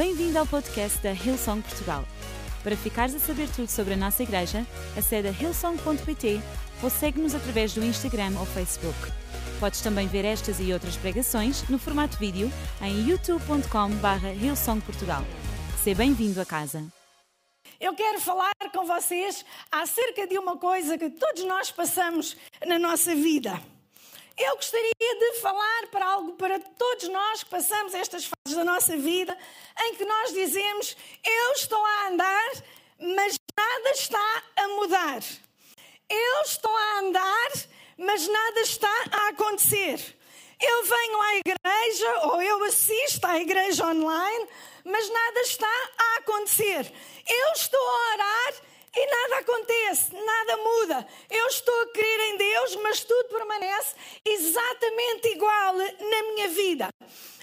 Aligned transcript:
Bem-vindo 0.00 0.38
ao 0.38 0.46
podcast 0.46 0.98
da 1.02 1.12
Hillsong 1.12 1.60
Portugal. 1.60 2.06
Para 2.62 2.74
ficares 2.74 3.14
a 3.14 3.18
saber 3.18 3.50
tudo 3.50 3.68
sobre 3.68 3.92
a 3.92 3.96
nossa 3.98 4.22
igreja, 4.22 4.66
acede 4.96 5.28
a 5.28 5.30
hillsong.pt 5.30 6.40
ou 6.82 6.88
segue-nos 6.88 7.34
através 7.34 7.74
do 7.74 7.84
Instagram 7.84 8.32
ou 8.38 8.46
Facebook. 8.46 8.96
Podes 9.60 9.82
também 9.82 10.08
ver 10.08 10.24
estas 10.24 10.58
e 10.58 10.72
outras 10.72 10.96
pregações 10.96 11.68
no 11.68 11.78
formato 11.78 12.16
vídeo 12.16 12.50
em 12.80 13.10
youtube.com.br 13.10 14.26
hillsongportugal. 14.42 15.22
Seja 15.84 15.98
bem-vindo 15.98 16.40
a 16.40 16.46
casa. 16.46 16.82
Eu 17.78 17.94
quero 17.94 18.22
falar 18.22 18.54
com 18.72 18.86
vocês 18.86 19.44
acerca 19.70 20.26
de 20.26 20.38
uma 20.38 20.56
coisa 20.56 20.96
que 20.96 21.10
todos 21.10 21.44
nós 21.44 21.70
passamos 21.70 22.38
na 22.66 22.78
nossa 22.78 23.14
vida. 23.14 23.60
Eu 24.42 24.56
gostaria 24.56 24.92
de 25.18 25.40
falar 25.42 25.88
para 25.90 26.06
algo 26.06 26.32
para 26.32 26.58
todos 26.58 27.08
nós 27.08 27.42
que 27.42 27.50
passamos 27.50 27.92
estas 27.92 28.24
fases 28.24 28.56
da 28.56 28.64
nossa 28.64 28.96
vida 28.96 29.36
em 29.82 29.94
que 29.96 30.04
nós 30.06 30.32
dizemos: 30.32 30.96
Eu 31.22 31.52
estou 31.52 31.84
a 31.84 32.08
andar, 32.08 32.50
mas 32.98 33.36
nada 33.54 33.90
está 33.90 34.42
a 34.56 34.68
mudar. 34.68 35.20
Eu 36.08 36.40
estou 36.40 36.74
a 36.74 36.98
andar, 37.00 37.50
mas 37.98 38.26
nada 38.26 38.60
está 38.60 39.04
a 39.12 39.28
acontecer. 39.28 40.16
Eu 40.58 40.84
venho 40.84 41.20
à 41.20 41.34
igreja 41.36 42.18
ou 42.28 42.40
eu 42.40 42.64
assisto 42.64 43.26
à 43.26 43.38
igreja 43.38 43.86
online, 43.86 44.48
mas 44.84 45.06
nada 45.10 45.40
está 45.40 45.90
a 45.98 46.16
acontecer. 46.16 46.90
Eu 47.28 47.52
estou 47.52 47.78
a 47.78 48.14
orar 48.14 48.54
e 48.94 49.06
nada 49.06 49.38
acontece, 49.38 50.14
nada 50.14 50.56
muda. 50.56 51.08
Eu 51.30 51.46
estou 51.46 51.80
a 51.82 51.86
crer 51.92 52.20
em 52.20 52.36
Deus, 52.36 52.76
mas 52.76 53.04
tudo 53.04 53.28
permanece 53.28 53.94
exatamente 54.24 55.28
igual 55.28 55.74
na 55.74 56.22
minha 56.32 56.48
vida. 56.48 56.88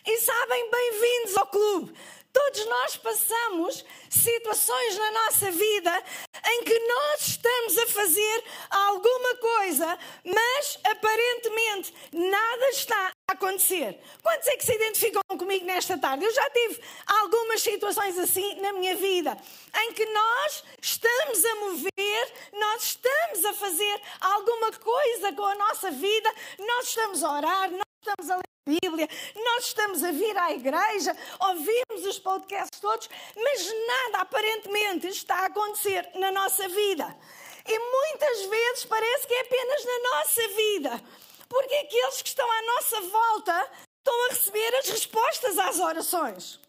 E 0.05 0.17
sabem, 0.21 0.69
bem-vindos 0.69 1.38
ao 1.38 1.47
clube. 1.47 1.93
Todos 2.33 2.65
nós 2.65 2.97
passamos 2.97 3.85
situações 4.09 4.97
na 4.97 5.11
nossa 5.11 5.52
vida 5.52 6.03
em 6.49 6.63
que 6.63 6.80
nós 6.80 7.27
estamos 7.27 7.77
a 7.77 7.88
fazer 7.88 8.44
alguma 8.69 9.35
coisa, 9.38 10.00
mas 10.23 10.79
aparentemente 10.83 11.94
nada 12.11 12.69
está 12.69 13.11
acontecer. 13.30 14.00
Quantos 14.23 14.47
é 14.47 14.56
que 14.56 14.66
se 14.66 14.73
identificam 14.73 15.22
comigo 15.38 15.66
nesta 15.66 15.97
tarde? 15.97 16.23
Eu 16.23 16.33
já 16.33 16.50
tive 16.50 16.81
algumas 17.06 17.61
situações 17.61 18.17
assim 18.17 18.61
na 18.61 18.72
minha 18.72 18.95
vida, 18.95 19.38
em 19.81 19.94
que 19.94 20.06
nós 20.06 20.64
estamos 20.81 21.44
a 21.44 21.56
mover, 21.56 22.34
nós 22.53 22.84
estamos 22.84 23.45
a 23.45 23.53
fazer 23.53 24.02
alguma 24.22 24.72
coisa 24.72 25.34
com 25.34 25.45
a 25.45 25.56
nossa 25.56 25.92
vida, 25.92 26.34
nós 26.58 26.88
estamos 26.88 27.23
a 27.23 27.34
orar, 27.34 27.72
nós 27.72 27.81
estamos 28.02 28.31
a 28.31 28.36
ler 28.36 28.47
Bíblia, 28.81 29.08
nós 29.36 29.67
estamos 29.67 30.03
a 30.03 30.12
vir 30.12 30.38
à 30.38 30.52
igreja, 30.52 31.16
ouvimos 31.39 32.06
os 32.06 32.19
podcasts 32.19 32.80
todos, 32.81 33.09
mas 33.34 33.66
nada 33.88 34.19
aparentemente 34.19 35.08
está 35.08 35.36
a 35.36 35.45
acontecer 35.45 36.09
na 36.16 36.31
nossa 36.31 36.67
vida. 36.67 37.17
E 37.66 37.80
muitas 37.80 38.45
vezes 38.45 38.86
parece 38.86 39.28
que 39.28 39.34
é 39.34 39.41
apenas 39.41 39.86
na 39.86 40.00
nossa 40.09 40.47
vida, 40.50 41.03
porque 41.50 41.76
aqueles 41.76 42.22
que 42.22 42.30
estão 42.30 42.50
à 42.50 42.62
nossa 42.64 43.02
volta 43.02 43.72
estão 43.98 44.26
a 44.26 44.30
receber 44.30 44.76
as 44.76 44.90
respostas 44.90 45.58
às 45.58 45.80
orações. 45.80 46.59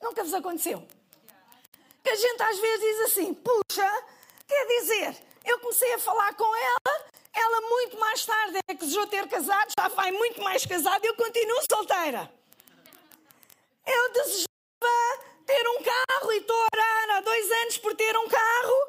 Nunca 0.00 0.22
vos 0.22 0.34
aconteceu? 0.34 0.86
Que 2.02 2.10
a 2.10 2.16
gente 2.16 2.42
às 2.42 2.58
vezes 2.58 2.80
diz 2.80 3.00
assim: 3.00 3.34
puxa, 3.34 4.04
quer 4.46 4.66
dizer, 4.66 5.16
eu 5.44 5.58
comecei 5.60 5.92
a 5.94 5.98
falar 5.98 6.34
com 6.34 6.56
ela 6.56 7.08
ela, 7.38 7.60
muito 7.60 7.98
mais 7.98 8.24
tarde, 8.24 8.58
é 8.68 8.74
que 8.74 8.80
desejou 8.80 9.06
ter 9.06 9.26
casado, 9.28 9.72
já 9.78 9.88
vai 9.88 10.10
muito 10.10 10.42
mais 10.42 10.66
casada, 10.66 11.06
eu 11.06 11.14
continuo 11.14 11.60
solteira. 11.70 12.30
Eu 13.86 14.12
desejava 14.12 14.46
ter 15.46 15.68
um 15.68 15.82
carro 15.82 16.32
e 16.32 16.38
estou 16.38 16.56
a 16.56 16.66
orar 16.74 17.16
há 17.16 17.20
dois 17.20 17.50
anos 17.50 17.78
por 17.78 17.94
ter 17.94 18.16
um 18.16 18.28
carro. 18.28 18.88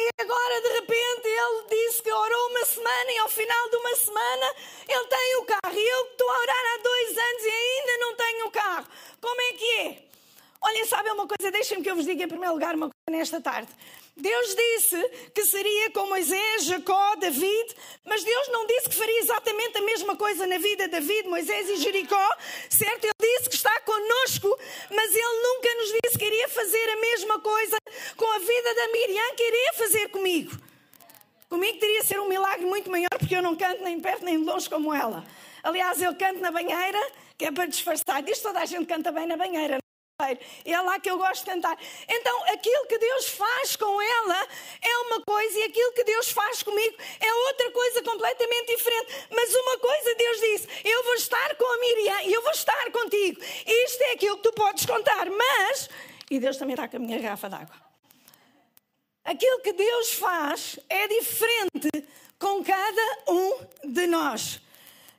E 0.00 0.10
agora, 0.22 0.60
de 0.60 0.68
repente, 0.74 1.26
ele 1.26 1.64
disse 1.68 2.02
que 2.02 2.12
orou 2.12 2.50
uma 2.50 2.64
semana 2.64 3.12
e 3.12 3.18
ao 3.18 3.28
final 3.28 3.68
de 3.68 3.76
uma 3.76 3.96
semana 3.96 4.54
ele 4.88 5.06
tem 5.06 5.36
o 5.36 5.44
carro. 5.44 5.74
E 5.74 5.88
eu 5.88 6.04
estou 6.06 6.30
a 6.30 6.38
orar 6.38 6.66
há 6.74 6.82
dois 6.82 7.18
anos 7.18 7.44
e 7.44 7.50
ainda 7.50 7.98
não 7.98 8.14
tenho 8.14 8.46
o 8.46 8.50
carro. 8.52 8.86
Como 9.20 9.40
é 9.40 9.52
que 9.54 9.78
é? 9.80 10.07
Olhem, 10.78 10.86
sabe 10.86 11.10
uma 11.10 11.26
coisa? 11.26 11.50
Deixem-me 11.50 11.82
que 11.82 11.90
eu 11.90 11.96
vos 11.96 12.04
diga 12.04 12.22
em 12.22 12.28
primeiro 12.28 12.54
lugar 12.54 12.74
uma 12.74 12.88
coisa 12.88 13.18
nesta 13.18 13.40
tarde. 13.40 13.68
Deus 14.16 14.54
disse 14.54 15.08
que 15.34 15.44
seria 15.44 15.90
com 15.90 16.06
Moisés, 16.06 16.64
Jacó, 16.64 17.16
David, 17.16 17.74
mas 18.04 18.22
Deus 18.22 18.48
não 18.48 18.64
disse 18.66 18.88
que 18.88 18.94
faria 18.94 19.18
exatamente 19.20 19.78
a 19.78 19.82
mesma 19.82 20.14
coisa 20.14 20.46
na 20.46 20.58
vida 20.58 20.84
de 20.84 20.92
David, 20.92 21.28
Moisés 21.28 21.68
e 21.68 21.76
Jericó, 21.78 22.36
certo? 22.70 23.04
Ele 23.04 23.12
disse 23.20 23.48
que 23.48 23.56
está 23.56 23.80
conosco, 23.80 24.56
mas 24.90 25.14
Ele 25.14 25.42
nunca 25.42 25.74
nos 25.74 25.92
disse 26.02 26.18
que 26.18 26.24
iria 26.24 26.48
fazer 26.48 26.90
a 26.90 27.00
mesma 27.00 27.40
coisa 27.40 27.76
com 28.16 28.30
a 28.30 28.38
vida 28.38 28.74
da 28.74 28.88
Miriam, 28.92 29.34
que 29.36 29.42
iria 29.42 29.72
fazer 29.72 30.08
comigo. 30.10 30.56
Comigo 31.48 31.78
teria 31.78 32.04
ser 32.04 32.20
um 32.20 32.28
milagre 32.28 32.66
muito 32.66 32.88
maior, 32.90 33.08
porque 33.18 33.34
eu 33.34 33.42
não 33.42 33.56
canto 33.56 33.82
nem 33.82 33.98
perto 34.00 34.24
nem 34.24 34.38
de 34.38 34.44
longe 34.44 34.68
como 34.70 34.94
ela. 34.94 35.24
Aliás, 35.62 36.00
eu 36.00 36.14
canto 36.14 36.40
na 36.40 36.52
banheira, 36.52 37.00
que 37.36 37.46
é 37.46 37.50
para 37.50 37.66
disfarçar. 37.66 38.22
Diz 38.22 38.38
toda 38.40 38.60
a 38.60 38.64
gente 38.64 38.86
canta 38.86 39.10
bem 39.10 39.26
na 39.26 39.36
banheira. 39.36 39.78
É 40.64 40.80
lá 40.80 40.98
que 40.98 41.08
eu 41.08 41.16
gosto 41.16 41.44
de 41.44 41.50
cantar. 41.52 41.78
Então, 42.08 42.42
aquilo 42.52 42.86
que 42.88 42.98
Deus 42.98 43.28
faz 43.28 43.76
com 43.76 44.02
ela 44.02 44.48
é 44.82 44.98
uma 45.06 45.22
coisa 45.22 45.60
e 45.60 45.62
aquilo 45.62 45.92
que 45.92 46.02
Deus 46.02 46.28
faz 46.30 46.60
comigo 46.60 46.96
é 47.20 47.32
outra 47.32 47.70
coisa 47.70 48.02
completamente 48.02 48.66
diferente. 48.66 49.26
Mas 49.30 49.54
uma 49.54 49.78
coisa 49.78 50.14
Deus 50.16 50.40
disse: 50.40 50.68
Eu 50.84 51.04
vou 51.04 51.14
estar 51.14 51.54
com 51.54 51.64
a 51.64 51.78
Miriam 51.78 52.22
e 52.22 52.32
eu 52.32 52.42
vou 52.42 52.50
estar 52.50 52.90
contigo. 52.90 53.40
Isto 53.64 54.02
é 54.02 54.12
aquilo 54.14 54.38
que 54.38 54.42
tu 54.42 54.52
podes 54.54 54.86
contar. 54.86 55.30
Mas, 55.30 55.88
e 56.28 56.40
Deus 56.40 56.56
também 56.56 56.74
está 56.74 56.88
com 56.88 56.96
a 56.96 56.98
minha 56.98 57.20
garrafa 57.20 57.48
d'água. 57.48 57.76
Aquilo 59.24 59.60
que 59.60 59.72
Deus 59.72 60.14
faz 60.14 60.80
é 60.88 61.06
diferente 61.06 61.90
com 62.40 62.64
cada 62.64 63.18
um 63.28 63.68
de 63.84 64.08
nós. 64.08 64.60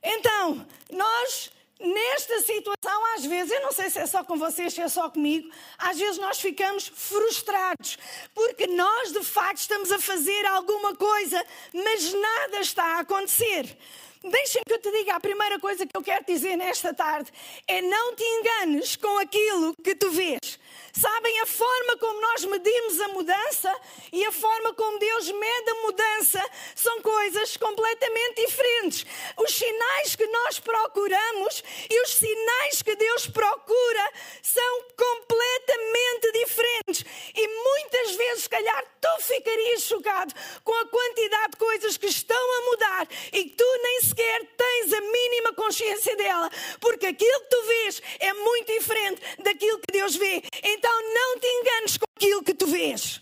Então, 0.03 0.67
nós 0.91 1.51
nesta 1.79 2.41
situação, 2.41 3.15
às 3.15 3.25
vezes, 3.25 3.51
eu 3.51 3.61
não 3.61 3.71
sei 3.71 3.89
se 3.89 3.99
é 3.99 4.05
só 4.05 4.23
com 4.23 4.37
vocês, 4.37 4.73
se 4.73 4.81
é 4.81 4.87
só 4.87 5.09
comigo, 5.09 5.49
às 5.77 5.97
vezes 5.97 6.17
nós 6.17 6.39
ficamos 6.39 6.87
frustrados, 6.87 7.97
porque 8.33 8.67
nós 8.67 9.11
de 9.11 9.23
facto 9.23 9.59
estamos 9.59 9.91
a 9.91 9.99
fazer 9.99 10.45
alguma 10.45 10.95
coisa, 10.95 11.43
mas 11.73 12.13
nada 12.13 12.59
está 12.59 12.83
a 12.97 12.99
acontecer. 12.99 13.77
Deixem 14.21 14.61
que 14.67 14.73
eu 14.73 14.79
te 14.79 14.91
diga, 14.91 15.15
a 15.15 15.19
primeira 15.19 15.57
coisa 15.59 15.85
que 15.85 15.95
eu 15.95 16.03
quero 16.03 16.25
dizer 16.25 16.57
nesta 16.57 16.93
tarde 16.93 17.31
é 17.65 17.81
não 17.81 18.13
te 18.15 18.23
enganes 18.23 18.97
com 18.97 19.17
aquilo 19.17 19.73
que 19.81 19.95
tu 19.95 20.11
vês. 20.11 20.59
Sabem, 20.91 21.39
a 21.39 21.45
forma 21.45 21.97
como 21.97 22.19
nós 22.19 22.43
medimos 22.43 22.99
a 22.99 23.07
mudança 23.09 23.73
e 24.11 24.25
a 24.25 24.31
forma 24.31 24.73
como 24.73 24.99
Deus 24.99 25.31
mede 25.31 25.69
a 25.69 25.75
mudança 25.83 26.45
são 26.75 27.01
coisas 27.01 27.55
completamente 27.55 28.45
diferentes. 28.45 29.05
Os 29.37 29.53
sinais 29.53 30.15
que 30.17 30.25
nós 30.27 30.59
procuramos 30.59 31.63
e 31.89 32.01
os 32.01 32.15
sinais 32.15 32.81
que 32.81 32.95
Deus 32.97 33.27
procura 33.27 34.11
são 34.41 34.83
completamente 34.97 36.31
diferentes. 36.33 37.05
E 37.33 37.47
muitas 37.47 38.15
vezes, 38.15 38.43
se 38.43 38.49
calhar, 38.49 38.83
tu 38.99 39.21
ficarias 39.21 39.83
chocado 39.83 40.33
com 40.63 40.73
a 40.73 40.85
quantidade 40.87 41.51
de 41.51 41.57
coisas 41.57 41.97
que 41.97 42.07
estão 42.07 42.37
a 42.37 42.65
mudar 42.71 43.07
e 43.31 43.43
que 43.45 43.55
tu 43.55 43.79
nem 43.83 44.01
sequer 44.09 44.45
tens 44.57 44.93
a 44.93 45.01
mínima 45.01 45.53
consciência 45.53 46.15
dela, 46.15 46.49
porque 46.79 47.07
aquilo 47.07 47.39
que 47.41 47.49
tu 47.49 47.63
vês 47.63 48.01
é 48.19 48.33
muito 48.33 48.67
diferente 48.67 49.21
daquilo 49.43 49.79
que 49.79 49.91
Deus 49.91 50.15
vê. 50.15 50.43
Então 50.63 51.13
não 51.13 51.39
te 51.39 51.47
enganes 51.47 51.97
com 51.97 52.05
aquilo 52.15 52.43
que 52.43 52.53
tu 52.53 52.67
vês. 52.67 53.21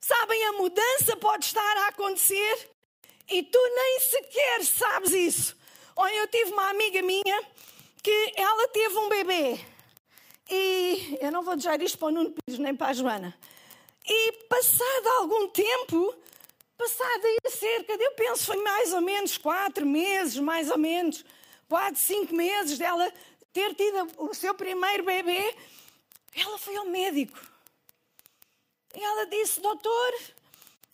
Sabem, 0.00 0.44
a 0.44 0.52
mudança 0.52 1.16
pode 1.16 1.46
estar 1.46 1.76
a 1.78 1.88
acontecer 1.88 2.70
e 3.30 3.42
tu 3.42 3.58
nem 3.58 4.00
sequer 4.00 4.64
sabes 4.64 5.12
isso. 5.12 5.56
Olha, 5.96 6.14
eu 6.14 6.28
tive 6.28 6.52
uma 6.52 6.68
amiga 6.70 7.00
minha 7.02 7.42
que 8.02 8.32
ela 8.36 8.68
teve 8.68 8.96
um 8.98 9.08
bebê. 9.08 9.60
E 10.50 11.18
eu 11.20 11.32
não 11.32 11.42
vou 11.42 11.56
dizer 11.56 11.80
isto 11.80 11.96
para 11.96 12.08
o 12.08 12.10
Nuno 12.10 12.32
Pires 12.32 12.58
nem 12.58 12.74
para 12.74 12.88
a 12.88 12.92
Joana. 12.92 13.34
E 14.06 14.32
passado 14.48 15.08
algum 15.20 15.48
tempo, 15.48 16.14
passado 16.76 17.24
aí 17.24 17.50
cerca 17.50 17.94
eu 17.94 18.12
penso, 18.12 18.44
foi 18.44 18.56
mais 18.56 18.92
ou 18.92 19.00
menos 19.00 19.38
quatro 19.38 19.86
meses, 19.86 20.38
mais 20.38 20.70
ou 20.70 20.78
menos, 20.78 21.24
quatro, 21.68 22.00
cinco 22.00 22.34
meses 22.34 22.78
dela 22.78 23.12
ter 23.52 23.74
tido 23.74 24.08
o 24.18 24.34
seu 24.34 24.54
primeiro 24.54 25.04
bebê, 25.04 25.54
ela 26.34 26.58
foi 26.58 26.76
ao 26.76 26.86
médico. 26.86 27.38
E 28.94 29.02
ela 29.02 29.26
disse: 29.26 29.60
Doutor, 29.60 30.14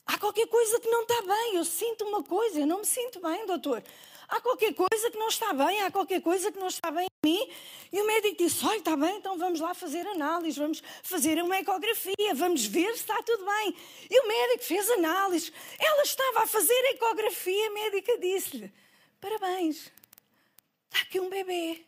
há 0.06 0.18
qualquer 0.18 0.46
coisa 0.46 0.80
que 0.80 0.88
não 0.88 1.02
está 1.02 1.22
bem. 1.22 1.56
Eu 1.56 1.64
sinto 1.64 2.04
uma 2.04 2.22
coisa, 2.22 2.60
eu 2.60 2.66
não 2.66 2.78
me 2.80 2.86
sinto 2.86 3.20
bem, 3.20 3.46
doutor. 3.46 3.82
Há 4.30 4.40
qualquer 4.40 4.72
coisa 4.74 5.10
que 5.10 5.18
não 5.18 5.26
está 5.26 5.52
bem, 5.52 5.82
há 5.82 5.90
qualquer 5.90 6.22
coisa 6.22 6.52
que 6.52 6.58
não 6.58 6.68
está 6.68 6.88
bem 6.92 7.08
em 7.24 7.28
mim. 7.28 7.52
E 7.92 8.00
o 8.00 8.06
médico 8.06 8.36
disse: 8.38 8.64
Olha, 8.64 8.78
está 8.78 8.96
bem, 8.96 9.16
então 9.16 9.36
vamos 9.36 9.58
lá 9.58 9.74
fazer 9.74 10.06
análise, 10.06 10.56
vamos 10.56 10.80
fazer 11.02 11.42
uma 11.42 11.58
ecografia, 11.58 12.34
vamos 12.34 12.64
ver 12.64 12.92
se 12.92 13.00
está 13.00 13.20
tudo 13.24 13.44
bem. 13.44 13.76
E 14.08 14.20
o 14.20 14.28
médico 14.28 14.64
fez 14.64 14.88
análise. 14.90 15.52
Ela 15.80 16.02
estava 16.04 16.44
a 16.44 16.46
fazer 16.46 16.80
ecografia, 16.90 17.66
a 17.66 17.70
médica 17.70 18.18
disse-lhe: 18.18 18.72
Parabéns, 19.20 19.90
está 20.88 21.02
aqui 21.02 21.18
um 21.18 21.28
bebê. 21.28 21.84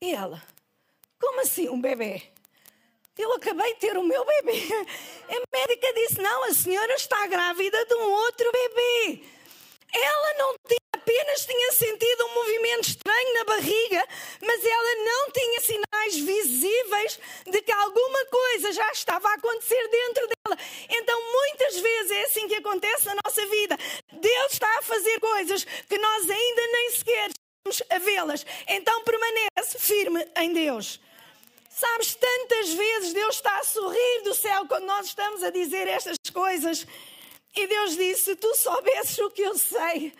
E 0.00 0.14
ela? 0.14 0.42
Como 1.20 1.40
assim 1.42 1.68
um 1.68 1.80
bebê? 1.80 2.22
Eu 3.18 3.34
acabei 3.34 3.74
de 3.74 3.80
ter 3.80 3.98
o 3.98 4.02
meu 4.02 4.24
bebê. 4.24 4.62
A 5.28 5.56
médica 5.56 5.92
disse: 5.92 6.22
Não, 6.22 6.44
a 6.44 6.54
senhora 6.54 6.94
está 6.94 7.26
grávida 7.26 7.84
de 7.84 7.94
um 7.94 8.10
outro 8.10 8.50
bebê. 8.50 9.24
Ela 9.92 10.34
não 10.38 10.54
tinha, 10.66 10.81
apenas 11.02 11.44
tinha 11.44 11.72
sentido 11.72 12.26
um 12.26 12.34
movimento 12.34 12.88
estranho 12.88 13.34
na 13.34 13.44
barriga, 13.44 14.08
mas 14.40 14.64
ela 14.64 14.94
não 15.04 15.30
tinha 15.32 15.60
sinais 15.60 16.16
visíveis 16.16 17.18
de 17.46 17.60
que 17.60 17.72
alguma 17.72 18.24
coisa 18.26 18.72
já 18.72 18.90
estava 18.92 19.28
a 19.28 19.34
acontecer 19.34 19.88
dentro 19.88 20.28
dela. 20.28 20.58
Então, 20.88 21.32
muitas 21.32 21.76
vezes 21.80 22.10
é 22.12 22.22
assim 22.24 22.48
que 22.48 22.54
acontece 22.54 23.06
na 23.06 23.16
nossa 23.24 23.44
vida. 23.46 23.76
Deus 24.12 24.52
está 24.52 24.78
a 24.78 24.82
fazer 24.82 25.18
coisas 25.18 25.64
que 25.64 25.98
nós 25.98 26.30
ainda 26.30 26.66
nem 26.68 26.90
sequer 26.90 27.30
estamos 27.30 27.82
a 27.90 27.98
vê-las. 27.98 28.46
Então, 28.68 29.02
permanece 29.02 29.78
firme 29.78 30.26
em 30.36 30.52
Deus. 30.52 31.00
Sabes, 31.68 32.14
tantas 32.14 32.72
vezes 32.74 33.12
Deus 33.12 33.36
está 33.36 33.58
a 33.58 33.64
sorrir 33.64 34.22
do 34.22 34.34
céu 34.34 34.66
quando 34.68 34.84
nós 34.84 35.06
estamos 35.06 35.42
a 35.42 35.50
dizer 35.50 35.88
estas 35.88 36.16
coisas. 36.32 36.86
E 37.56 37.66
Deus 37.66 37.96
disse: 37.96 38.22
Se 38.22 38.36
tu 38.36 38.54
soubesses 38.54 39.18
o 39.18 39.30
que 39.30 39.42
eu 39.42 39.56
sei, 39.58 40.12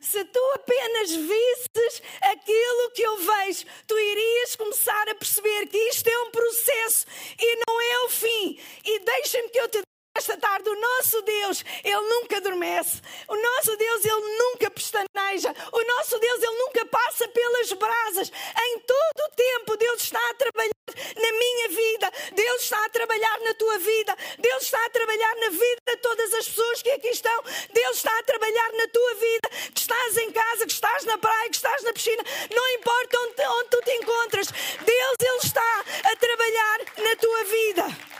se 0.00 0.24
tu 0.24 0.40
apenas 0.54 1.10
visses 1.10 2.02
aquilo 2.22 2.90
que 2.94 3.02
eu 3.02 3.16
vejo, 3.18 3.66
tu 3.86 3.98
irias 3.98 4.56
começar 4.56 5.08
a 5.08 5.14
perceber 5.14 5.66
que 5.66 5.78
isto 5.88 6.08
é 6.08 6.18
um 6.22 6.30
processo 6.30 7.06
e 7.38 7.56
não 7.66 7.80
é 7.80 8.04
o 8.06 8.08
fim. 8.08 8.58
E 8.84 8.98
deixa-me 9.00 9.48
que 9.50 9.60
eu 9.60 9.68
te 9.68 9.89
esta 10.20 10.36
tarde, 10.36 10.68
o 10.68 10.78
nosso 10.78 11.22
Deus, 11.22 11.64
Ele 11.82 12.00
nunca 12.00 12.36
adormece. 12.36 13.00
O 13.26 13.34
nosso 13.34 13.74
Deus, 13.76 14.04
Ele 14.04 14.38
nunca 14.38 14.70
pestaneja. 14.70 15.54
O 15.72 15.82
nosso 15.82 16.18
Deus, 16.18 16.42
Ele 16.42 16.58
nunca 16.58 16.84
passa 16.86 17.26
pelas 17.28 17.72
brasas. 17.72 18.30
Em 18.30 18.78
todo 18.80 19.20
o 19.26 19.34
tempo, 19.34 19.76
Deus 19.78 20.02
está 20.02 20.20
a 20.30 20.34
trabalhar 20.34 20.70
na 21.16 21.32
minha 21.32 21.68
vida. 21.68 22.12
Deus 22.32 22.62
está 22.62 22.84
a 22.84 22.88
trabalhar 22.90 23.40
na 23.40 23.54
tua 23.54 23.78
vida. 23.78 24.16
Deus 24.38 24.62
está 24.62 24.84
a 24.84 24.90
trabalhar 24.90 25.34
na 25.36 25.48
vida 25.48 25.80
de 25.88 25.96
todas 25.96 26.34
as 26.34 26.48
pessoas 26.48 26.82
que 26.82 26.90
aqui 26.90 27.08
estão. 27.08 27.42
Deus 27.72 27.96
está 27.96 28.16
a 28.18 28.22
trabalhar 28.22 28.72
na 28.72 28.88
tua 28.88 29.14
vida. 29.14 29.48
Que 29.72 29.80
estás 29.80 30.16
em 30.18 30.30
casa, 30.32 30.66
que 30.66 30.72
estás 30.72 31.04
na 31.04 31.16
praia, 31.16 31.48
que 31.48 31.56
estás 31.56 31.82
na 31.82 31.92
piscina. 31.94 32.22
Não 32.54 32.68
importa 32.74 33.18
onde, 33.20 33.42
onde 33.42 33.68
tu 33.70 33.80
te 33.82 33.92
encontras. 33.92 34.48
Deus, 34.84 35.16
Ele 35.18 35.38
está 35.42 35.84
a 36.04 36.16
trabalhar 36.16 36.78
na 36.98 37.16
tua 37.16 37.44
vida. 37.44 38.19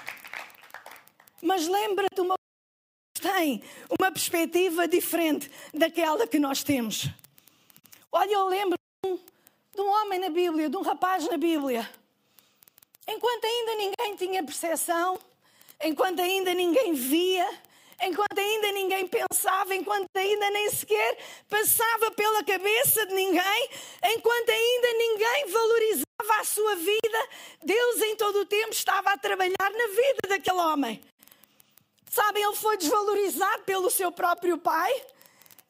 Mas 1.42 1.66
lembra-te 1.66 2.20
uma 2.20 2.34
tem 3.20 3.62
uma 3.98 4.10
perspectiva 4.10 4.88
diferente 4.88 5.50
daquela 5.74 6.26
que 6.26 6.38
nós 6.38 6.62
temos. 6.62 7.06
Olha, 8.10 8.32
eu 8.32 8.48
lembro 8.48 8.76
de 9.04 9.80
um, 9.80 9.88
homem 9.88 10.18
na 10.18 10.30
Bíblia, 10.30 10.68
de 10.68 10.76
um 10.76 10.82
rapaz 10.82 11.26
na 11.28 11.36
Bíblia. 11.36 11.88
Enquanto 13.06 13.44
ainda 13.44 13.74
ninguém 13.74 14.16
tinha 14.16 14.42
percepção, 14.42 15.18
enquanto 15.82 16.20
ainda 16.20 16.54
ninguém 16.54 16.94
via, 16.94 17.48
enquanto 18.02 18.38
ainda 18.38 18.72
ninguém 18.72 19.06
pensava, 19.06 19.74
enquanto 19.74 20.08
ainda 20.16 20.50
nem 20.50 20.70
sequer 20.70 21.18
passava 21.48 22.10
pela 22.12 22.42
cabeça 22.42 23.06
de 23.06 23.14
ninguém, 23.14 23.68
enquanto 24.04 24.48
ainda 24.48 24.92
ninguém 24.94 25.46
valorizava 25.46 26.40
a 26.40 26.44
sua 26.44 26.74
vida, 26.76 27.28
Deus 27.62 28.02
em 28.02 28.16
todo 28.16 28.40
o 28.40 28.46
tempo 28.46 28.72
estava 28.72 29.12
a 29.12 29.18
trabalhar 29.18 29.54
na 29.58 29.86
vida 29.88 30.28
daquele 30.28 30.58
homem. 30.58 31.02
Sabem, 32.10 32.42
ele 32.42 32.56
foi 32.56 32.76
desvalorizado 32.76 33.62
pelo 33.62 33.88
seu 33.88 34.10
próprio 34.10 34.58
pai. 34.58 34.92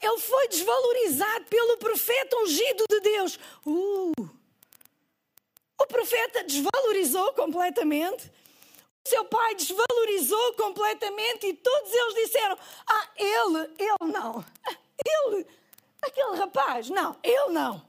Ele 0.01 0.19
foi 0.19 0.49
desvalorizado 0.49 1.45
pelo 1.45 1.77
profeta 1.77 2.35
ungido 2.39 2.85
de 2.89 3.01
Deus. 3.01 3.39
Uh! 3.67 4.13
O 5.79 5.87
profeta 5.87 6.43
desvalorizou 6.45 7.35
completamente. 7.35 8.33
O 9.05 9.09
seu 9.09 9.23
pai 9.27 9.55
desvalorizou 9.55 10.55
completamente 10.55 11.47
e 11.47 11.53
todos 11.53 11.93
eles 11.93 12.15
disseram: 12.15 12.59
Ah, 12.87 13.09
ele, 13.17 13.75
ele 13.79 14.13
não. 14.13 14.45
Ele, 15.03 15.47
aquele 16.01 16.37
rapaz, 16.37 16.89
não, 16.89 17.19
ele 17.23 17.53
não. 17.53 17.83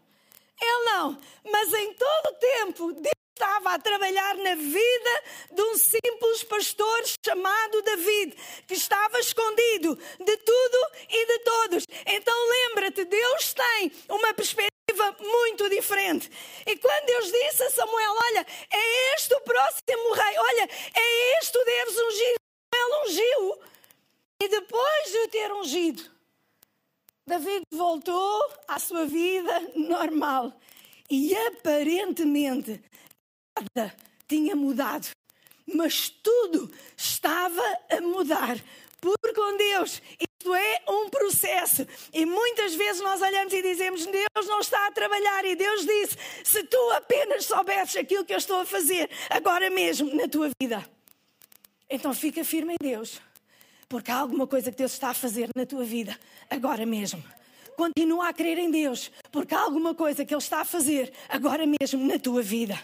Ele 0.61 0.85
não. 0.85 1.17
Mas 1.49 1.73
em 1.73 1.93
todo 1.93 2.27
o 2.27 2.33
tempo, 2.33 2.93
Deus 2.93 3.20
estava 3.41 3.73
a 3.73 3.79
trabalhar 3.79 4.35
na 4.37 4.53
vida 4.53 5.23
de 5.51 5.61
um 5.63 5.75
simples 5.75 6.43
pastor 6.43 7.01
chamado 7.25 7.81
David, 7.81 8.37
que 8.67 8.75
estava 8.75 9.19
escondido 9.19 9.95
de 9.95 10.37
tudo 10.37 10.77
e 11.09 11.25
de 11.25 11.39
todos. 11.39 11.83
Então 12.05 12.49
lembra-te, 12.49 13.03
Deus 13.03 13.53
tem 13.53 13.91
uma 14.09 14.31
perspectiva 14.35 15.15
muito 15.19 15.67
diferente. 15.69 16.29
E 16.67 16.77
quando 16.77 17.05
Deus 17.05 17.31
disse 17.31 17.63
a 17.63 17.71
Samuel: 17.71 18.11
Olha, 18.11 18.45
é 18.71 19.15
este 19.15 19.33
o 19.33 19.41
próximo 19.41 20.13
rei, 20.13 20.37
olha, 20.37 20.69
é 20.95 21.39
este 21.39 21.57
o 21.57 21.65
deves 21.65 21.97
ungir. 21.97 22.35
Samuel 22.75 23.03
ungiu. 23.05 23.61
E 24.43 24.47
depois 24.47 25.11
de 25.11 25.17
o 25.17 25.27
ter 25.29 25.51
ungido, 25.51 26.03
David 27.27 27.63
voltou 27.71 28.51
à 28.67 28.77
sua 28.77 29.05
vida 29.05 29.71
normal. 29.75 30.53
E 31.09 31.35
aparentemente 31.35 32.81
nada 33.57 33.95
tinha 34.27 34.55
mudado, 34.55 35.09
mas 35.65 36.09
tudo 36.09 36.71
estava 36.95 37.61
a 37.89 37.99
mudar. 38.01 38.57
Por 39.01 39.17
com 39.33 39.57
Deus, 39.57 40.01
isto 40.19 40.53
é 40.53 40.83
um 40.87 41.09
processo. 41.09 41.87
E 42.13 42.25
muitas 42.25 42.75
vezes 42.75 43.01
nós 43.01 43.21
olhamos 43.21 43.51
e 43.51 43.61
dizemos: 43.61 44.05
Deus 44.05 44.47
não 44.47 44.59
está 44.59 44.87
a 44.87 44.91
trabalhar. 44.91 45.43
E 45.43 45.55
Deus 45.55 45.85
disse: 45.85 46.17
Se 46.43 46.63
tu 46.63 46.91
apenas 46.91 47.45
soubesses 47.45 47.95
aquilo 47.95 48.23
que 48.23 48.33
eu 48.33 48.37
estou 48.37 48.59
a 48.59 48.65
fazer 48.65 49.09
agora 49.29 49.69
mesmo 49.69 50.13
na 50.15 50.27
tua 50.27 50.51
vida, 50.61 50.87
então 51.89 52.13
fica 52.13 52.43
firme 52.45 52.75
em 52.75 52.77
Deus, 52.79 53.19
porque 53.89 54.11
há 54.11 54.17
alguma 54.19 54.45
coisa 54.45 54.71
que 54.71 54.77
Deus 54.77 54.93
está 54.93 55.09
a 55.09 55.13
fazer 55.15 55.49
na 55.55 55.65
tua 55.65 55.83
vida 55.83 56.17
agora 56.49 56.85
mesmo. 56.85 57.23
Continua 57.75 58.29
a 58.29 58.33
crer 58.33 58.59
em 58.59 58.69
Deus, 58.69 59.11
porque 59.31 59.55
há 59.55 59.61
alguma 59.61 59.95
coisa 59.95 60.23
que 60.23 60.33
Ele 60.33 60.41
está 60.41 60.61
a 60.61 60.65
fazer 60.65 61.11
agora 61.27 61.65
mesmo 61.65 62.05
na 62.05 62.19
tua 62.19 62.43
vida. 62.43 62.79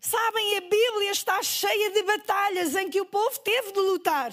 Sabem, 0.00 0.56
a 0.56 0.60
Bíblia 0.62 1.10
está 1.10 1.42
cheia 1.42 1.90
de 1.90 2.02
batalhas 2.02 2.74
em 2.74 2.88
que 2.88 3.00
o 3.00 3.04
povo 3.04 3.38
teve 3.40 3.72
de 3.72 3.80
lutar. 3.80 4.32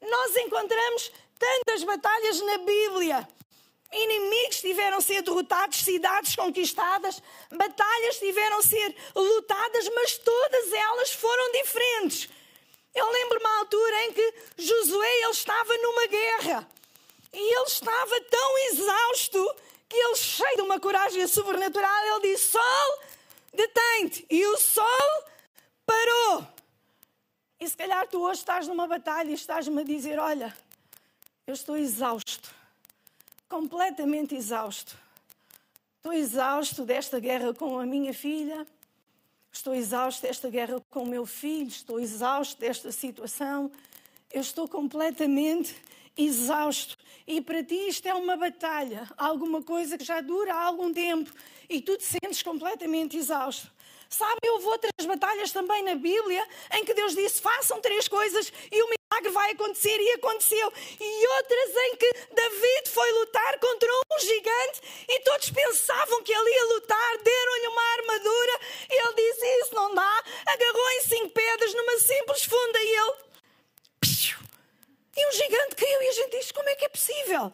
Nós 0.00 0.36
encontramos 0.36 1.12
tantas 1.38 1.84
batalhas 1.84 2.40
na 2.40 2.58
Bíblia. 2.58 3.28
Inimigos 3.92 4.60
tiveram 4.60 5.00
ser 5.00 5.22
derrotados, 5.22 5.84
cidades 5.84 6.34
conquistadas, 6.34 7.22
batalhas 7.50 8.18
tiveram 8.18 8.60
ser 8.62 8.96
lutadas, 9.14 9.88
mas 9.94 10.18
todas 10.18 10.72
elas 10.72 11.12
foram 11.12 11.52
diferentes. 11.52 12.28
Eu 12.94 13.08
lembro 13.10 13.38
uma 13.40 13.58
altura 13.58 14.04
em 14.04 14.12
que 14.12 14.34
Josué 14.56 15.22
ele 15.22 15.30
estava 15.30 15.76
numa 15.78 16.06
guerra 16.06 16.68
e 17.32 17.56
ele 17.56 17.66
estava 17.66 18.20
tão 18.22 18.58
exausto 18.68 19.54
que 19.88 19.96
ele, 19.96 20.16
cheio 20.16 20.56
de 20.56 20.62
uma 20.62 20.80
coragem 20.80 21.26
sobrenatural, 21.26 22.06
ele 22.06 22.32
disse: 22.32 22.52
Sol, 22.52 22.98
detém-te. 23.54 24.26
E 24.30 24.46
o 24.46 24.56
sol 24.58 25.24
parou. 25.86 26.46
E 27.60 27.68
se 27.68 27.76
calhar 27.76 28.06
tu 28.08 28.20
hoje 28.20 28.40
estás 28.40 28.68
numa 28.68 28.86
batalha 28.86 29.30
e 29.30 29.34
estás-me 29.34 29.80
a 29.80 29.84
dizer: 29.84 30.18
Olha, 30.18 30.54
eu 31.46 31.54
estou 31.54 31.76
exausto, 31.76 32.50
completamente 33.48 34.34
exausto. 34.34 34.96
Estou 35.96 36.12
exausto 36.12 36.84
desta 36.84 37.18
guerra 37.18 37.54
com 37.54 37.78
a 37.78 37.86
minha 37.86 38.12
filha, 38.12 38.66
estou 39.50 39.74
exausto 39.74 40.20
desta 40.20 40.50
guerra 40.50 40.78
com 40.90 41.04
o 41.04 41.06
meu 41.06 41.24
filho, 41.24 41.68
estou 41.68 41.98
exausto 41.98 42.60
desta 42.60 42.92
situação, 42.92 43.72
eu 44.30 44.42
estou 44.42 44.68
completamente 44.68 45.74
exausto. 46.16 46.96
E 47.26 47.40
para 47.40 47.62
ti 47.62 47.74
isto 47.88 48.06
é 48.06 48.14
uma 48.14 48.36
batalha, 48.36 49.08
alguma 49.16 49.62
coisa 49.62 49.96
que 49.96 50.04
já 50.04 50.20
dura 50.20 50.54
há 50.54 50.64
algum 50.64 50.92
tempo 50.92 51.32
e 51.68 51.80
tu 51.80 51.96
te 51.96 52.04
sentes 52.04 52.42
completamente 52.42 53.16
exausto. 53.16 53.72
Sabe, 54.08 54.48
houve 54.48 54.66
outras 54.66 55.06
batalhas 55.06 55.50
também 55.50 55.82
na 55.82 55.94
Bíblia 55.96 56.46
em 56.74 56.84
que 56.84 56.94
Deus 56.94 57.14
disse: 57.14 57.40
façam 57.40 57.80
três 57.80 58.06
coisas 58.06 58.52
e 58.70 58.82
o 58.82 58.86
milagre 58.86 59.32
vai 59.32 59.50
acontecer, 59.52 59.98
e 59.98 60.12
aconteceu. 60.12 60.72
E 61.00 61.26
outras 61.26 61.70
em 61.76 61.96
que 61.96 62.12
David 62.32 62.90
foi 62.90 63.10
lutar 63.12 63.58
contra 63.58 63.88
um 63.90 64.20
gigante 64.20 64.80
e 65.08 65.20
todos 65.20 65.50
pensavam 65.50 66.22
que 66.22 66.32
ele 66.32 66.50
ia 66.50 66.64
lutar, 66.74 67.18
deram-lhe 67.24 67.68
uma 67.68 67.82
armadura. 67.98 68.60
E 68.90 69.02
ele 69.02 69.14
disse: 69.14 69.46
Isso 69.62 69.74
não 69.74 69.94
dá. 69.94 70.22
Agarrou 70.46 70.90
em 70.90 71.00
cinco 71.02 71.30
pedras 71.30 71.74
numa 71.74 71.98
simples 71.98 72.44
funda 72.44 72.78
e 72.78 72.96
ele. 72.96 73.24
E 75.16 75.28
um 75.28 75.32
gigante 75.32 75.76
caiu 75.76 76.02
e 76.02 76.08
a 76.08 76.12
gente 76.12 76.30
diz: 76.38 76.52
Como 76.52 76.68
é 76.68 76.74
que 76.74 76.84
é 76.84 76.88
possível? 76.88 77.52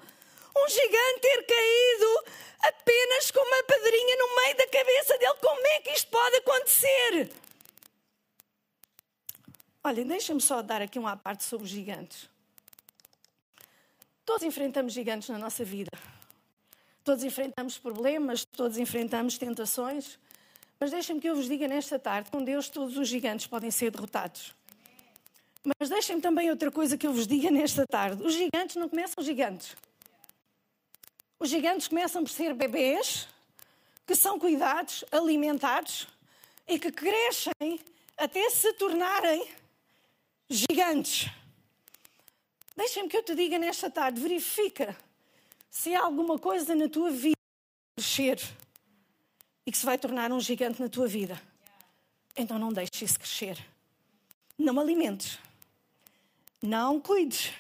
Um 0.57 0.69
gigante 0.69 1.21
ter 1.21 1.47
caído 1.47 2.25
apenas 2.61 3.31
com 3.31 3.41
uma 3.41 3.63
pedrinha 3.63 4.17
no 4.17 4.37
meio 4.37 4.57
da 4.57 4.67
cabeça 4.67 5.19
dele. 5.19 5.35
Como 5.41 5.67
é 5.67 5.81
que 5.81 5.91
isto 5.91 6.11
pode 6.11 6.37
acontecer? 6.37 7.33
Olha, 9.83 10.05
deixa-me 10.05 10.41
só 10.41 10.61
dar 10.61 10.83
aqui 10.83 10.99
uma 10.99 11.17
parte 11.17 11.45
sobre 11.45 11.67
gigantes. 11.67 12.29
Todos 14.25 14.43
enfrentamos 14.43 14.93
gigantes 14.93 15.29
na 15.29 15.39
nossa 15.39 15.65
vida. 15.65 15.91
Todos 17.03 17.25
enfrentamos 17.25 17.79
problemas, 17.79 18.45
todos 18.45 18.77
enfrentamos 18.77 19.39
tentações. 19.39 20.19
Mas 20.79 20.91
deixem-me 20.91 21.21
que 21.21 21.29
eu 21.29 21.35
vos 21.35 21.49
diga 21.49 21.67
nesta 21.67 21.99
tarde: 21.99 22.31
com 22.31 22.45
Deus, 22.45 22.69
todos 22.69 22.97
os 22.97 23.09
gigantes 23.09 23.47
podem 23.47 23.71
ser 23.71 23.91
derrotados. 23.91 24.55
Mas 25.65 25.91
deixem-me 25.91 26.23
também 26.23 26.51
outra 26.51 26.71
coisa 26.71 26.97
que 26.97 27.07
eu 27.07 27.13
vos 27.13 27.27
diga 27.27 27.51
nesta 27.51 27.87
tarde: 27.87 28.23
os 28.23 28.35
gigantes 28.35 28.77
não 28.77 28.89
começam 28.89 29.23
gigantes. 29.23 29.77
Os 31.39 31.49
gigantes 31.49 31.89
começam 31.89 32.23
por 32.23 32.31
ser 32.31 32.55
bebês 32.55 33.29
que 34.07 34.15
são 34.15 34.39
cuidados, 34.39 35.05
alimentados 35.11 36.09
e 36.67 36.79
que 36.79 36.91
crescem 36.91 37.81
até 38.17 38.49
se 38.51 38.73
tornarem 38.75 39.49
gigantes. 40.49 41.31
Deixem-me 42.77 43.09
que 43.09 43.17
eu 43.17 43.23
te 43.23 43.35
diga 43.35 43.59
nesta 43.59 43.91
tarde: 43.91 44.21
verifica 44.21 44.97
se 45.71 45.95
há 45.95 46.03
alguma 46.03 46.39
coisa 46.39 46.75
na 46.75 46.89
tua 46.89 47.11
vida 47.11 47.37
crescer 47.97 48.41
e 49.67 49.71
que 49.71 49.77
se 49.77 49.85
vai 49.85 49.99
tornar 49.99 50.33
um 50.33 50.41
gigante 50.41 50.81
na 50.81 50.89
tua 50.89 51.07
vida. 51.07 51.41
Então 52.35 52.59
não 52.59 52.73
deixes 52.73 53.03
isso 53.03 53.19
crescer. 53.19 53.59
Não 54.59 54.81
alimentes. 54.81 55.39
Não 56.63 57.01
cuides. 57.01 57.53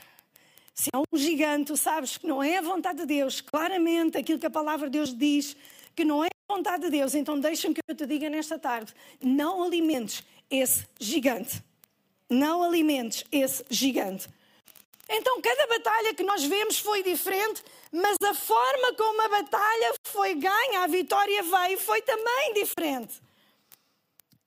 Se 0.74 0.90
é 0.92 0.98
um 0.98 1.16
gigante, 1.16 1.76
sabes 1.76 2.18
que 2.18 2.26
não 2.26 2.42
é 2.42 2.58
a 2.58 2.62
vontade 2.62 3.00
de 3.00 3.06
Deus, 3.06 3.40
claramente 3.40 4.16
aquilo 4.16 4.38
que 4.38 4.46
a 4.46 4.50
palavra 4.50 4.88
de 4.88 4.98
Deus 4.98 5.14
diz, 5.16 5.56
que 5.94 6.04
não 6.04 6.24
é 6.24 6.28
a 6.28 6.54
vontade 6.54 6.84
de 6.84 6.90
Deus, 6.90 7.14
então 7.14 7.38
deixa-me 7.38 7.74
que 7.74 7.80
eu 7.86 7.94
te 7.94 8.06
diga 8.06 8.30
nesta 8.30 8.58
tarde: 8.58 8.94
não 9.22 9.62
alimentes 9.62 10.22
esse 10.50 10.86
gigante. 10.98 11.62
Não 12.28 12.62
alimentes 12.62 13.24
esse 13.32 13.64
gigante. 13.68 14.28
Então, 15.08 15.40
cada 15.40 15.66
batalha 15.66 16.14
que 16.14 16.22
nós 16.22 16.44
vemos 16.44 16.78
foi 16.78 17.02
diferente, 17.02 17.64
mas 17.90 18.16
a 18.22 18.32
forma 18.32 18.94
como 18.94 19.20
a 19.22 19.28
batalha 19.28 19.94
foi 20.04 20.34
ganha, 20.34 20.84
a 20.84 20.86
vitória 20.86 21.42
veio, 21.42 21.78
foi 21.78 22.00
também 22.02 22.54
diferente. 22.54 23.20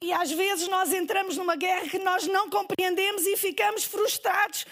E 0.04 0.12
às 0.12 0.30
vezes 0.32 0.68
nós 0.68 0.92
entramos 0.92 1.38
numa 1.38 1.56
guerra 1.56 1.88
que 1.88 1.98
nós 1.98 2.28
não 2.28 2.50
compreendemos 2.50 3.26
e 3.26 3.38
ficamos 3.38 3.86
frustrados 3.86 4.66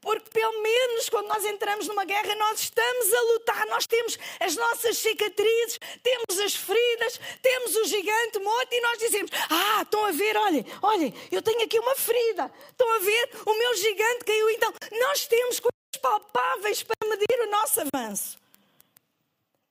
porque, 0.00 0.30
pelo 0.30 0.62
menos, 0.62 1.08
quando 1.08 1.26
nós 1.26 1.44
entramos 1.44 1.88
numa 1.88 2.04
guerra, 2.04 2.32
nós 2.36 2.60
estamos 2.60 3.12
a 3.12 3.20
lutar, 3.32 3.66
nós 3.66 3.84
temos 3.84 4.16
as 4.38 4.54
nossas 4.54 4.96
cicatrizes, 4.98 5.80
temos 6.00 6.38
as 6.38 6.54
feridas, 6.54 7.20
temos 7.42 7.74
o 7.74 7.84
gigante 7.86 8.38
morto 8.38 8.72
e 8.72 8.80
nós 8.80 8.98
dizemos: 8.98 9.30
Ah, 9.50 9.82
estão 9.82 10.04
a 10.04 10.12
ver, 10.12 10.36
olhem, 10.36 10.64
olhem, 10.80 11.12
eu 11.32 11.42
tenho 11.42 11.64
aqui 11.64 11.80
uma 11.80 11.96
ferida, 11.96 12.48
estão 12.70 12.94
a 12.94 12.98
ver, 13.00 13.30
o 13.44 13.58
meu 13.58 13.74
gigante 13.74 14.24
caiu. 14.24 14.50
Então, 14.50 14.72
nós 14.92 15.26
temos 15.26 15.58
coisas 15.58 16.00
palpáveis 16.00 16.84
para 16.84 17.08
medir 17.08 17.40
o 17.40 17.50
nosso 17.50 17.80
avanço. 17.80 18.38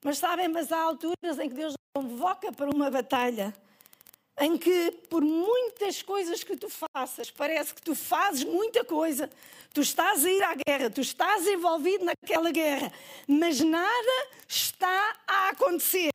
Mas 0.04 0.18
sabem, 0.18 0.48
mas 0.48 0.70
há 0.70 0.82
alturas 0.82 1.38
em 1.38 1.48
que 1.48 1.54
Deus 1.54 1.72
nos 1.72 2.04
convoca 2.04 2.52
para 2.52 2.68
uma 2.68 2.90
batalha 2.90 3.54
em 4.40 4.56
que, 4.56 4.90
por 5.10 5.22
muitas 5.22 6.02
coisas 6.02 6.44
que 6.44 6.56
tu 6.56 6.68
faças, 6.68 7.30
parece 7.30 7.74
que 7.74 7.82
tu 7.82 7.94
fazes 7.94 8.44
muita 8.44 8.84
coisa, 8.84 9.30
tu 9.74 9.80
estás 9.80 10.24
a 10.24 10.30
ir 10.30 10.42
à 10.42 10.54
guerra, 10.54 10.90
tu 10.90 11.00
estás 11.00 11.46
envolvido 11.46 12.04
naquela 12.04 12.50
guerra, 12.50 12.92
mas 13.26 13.60
nada 13.60 14.28
está 14.46 15.16
a 15.26 15.48
acontecer. 15.50 16.10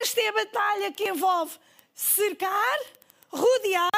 Esta 0.00 0.20
é 0.20 0.28
a 0.28 0.32
batalha 0.32 0.92
que 0.92 1.08
envolve 1.08 1.58
cercar, 1.94 2.78
rodear, 3.30 3.90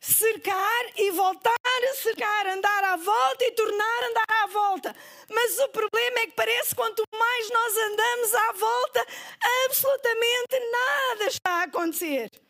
cercar 0.00 0.84
e 0.96 1.10
voltar 1.10 1.54
a 1.90 1.94
cercar, 1.94 2.46
andar 2.46 2.84
à 2.84 2.96
volta 2.96 3.44
e 3.44 3.52
tornar 3.52 4.02
a 4.02 4.06
andar 4.08 4.42
à 4.42 4.46
volta. 4.46 4.96
Mas 5.28 5.58
o 5.58 5.68
problema 5.68 6.20
é 6.20 6.26
que 6.26 6.32
parece 6.32 6.70
que 6.70 6.76
quanto 6.76 7.02
mais 7.12 7.50
nós 7.50 7.76
andamos 7.76 8.34
à 8.34 8.52
volta, 8.52 9.06
absolutamente 9.66 10.60
nada 10.70 11.26
está 11.26 11.50
a 11.50 11.62
acontecer. 11.62 12.43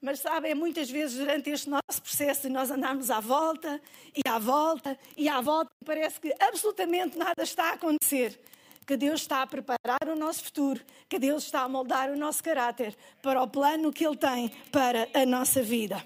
Mas 0.00 0.20
sabem, 0.20 0.54
muitas 0.54 0.88
vezes 0.88 1.18
durante 1.18 1.50
este 1.50 1.68
nosso 1.68 2.00
processo 2.00 2.42
de 2.42 2.48
nós 2.50 2.70
andarmos 2.70 3.10
à 3.10 3.18
volta 3.18 3.80
e 4.14 4.28
à 4.28 4.38
volta 4.38 4.96
e 5.16 5.28
à 5.28 5.40
volta, 5.40 5.70
parece 5.84 6.20
que 6.20 6.32
absolutamente 6.38 7.18
nada 7.18 7.42
está 7.42 7.70
a 7.70 7.72
acontecer. 7.72 8.40
Que 8.86 8.96
Deus 8.96 9.22
está 9.22 9.42
a 9.42 9.46
preparar 9.46 10.08
o 10.08 10.16
nosso 10.16 10.44
futuro, 10.44 10.80
que 11.08 11.18
Deus 11.18 11.44
está 11.44 11.62
a 11.62 11.68
moldar 11.68 12.10
o 12.10 12.16
nosso 12.16 12.42
caráter 12.42 12.96
para 13.20 13.42
o 13.42 13.48
plano 13.48 13.92
que 13.92 14.06
Ele 14.06 14.16
tem 14.16 14.48
para 14.70 15.08
a 15.12 15.26
nossa 15.26 15.62
vida. 15.62 16.02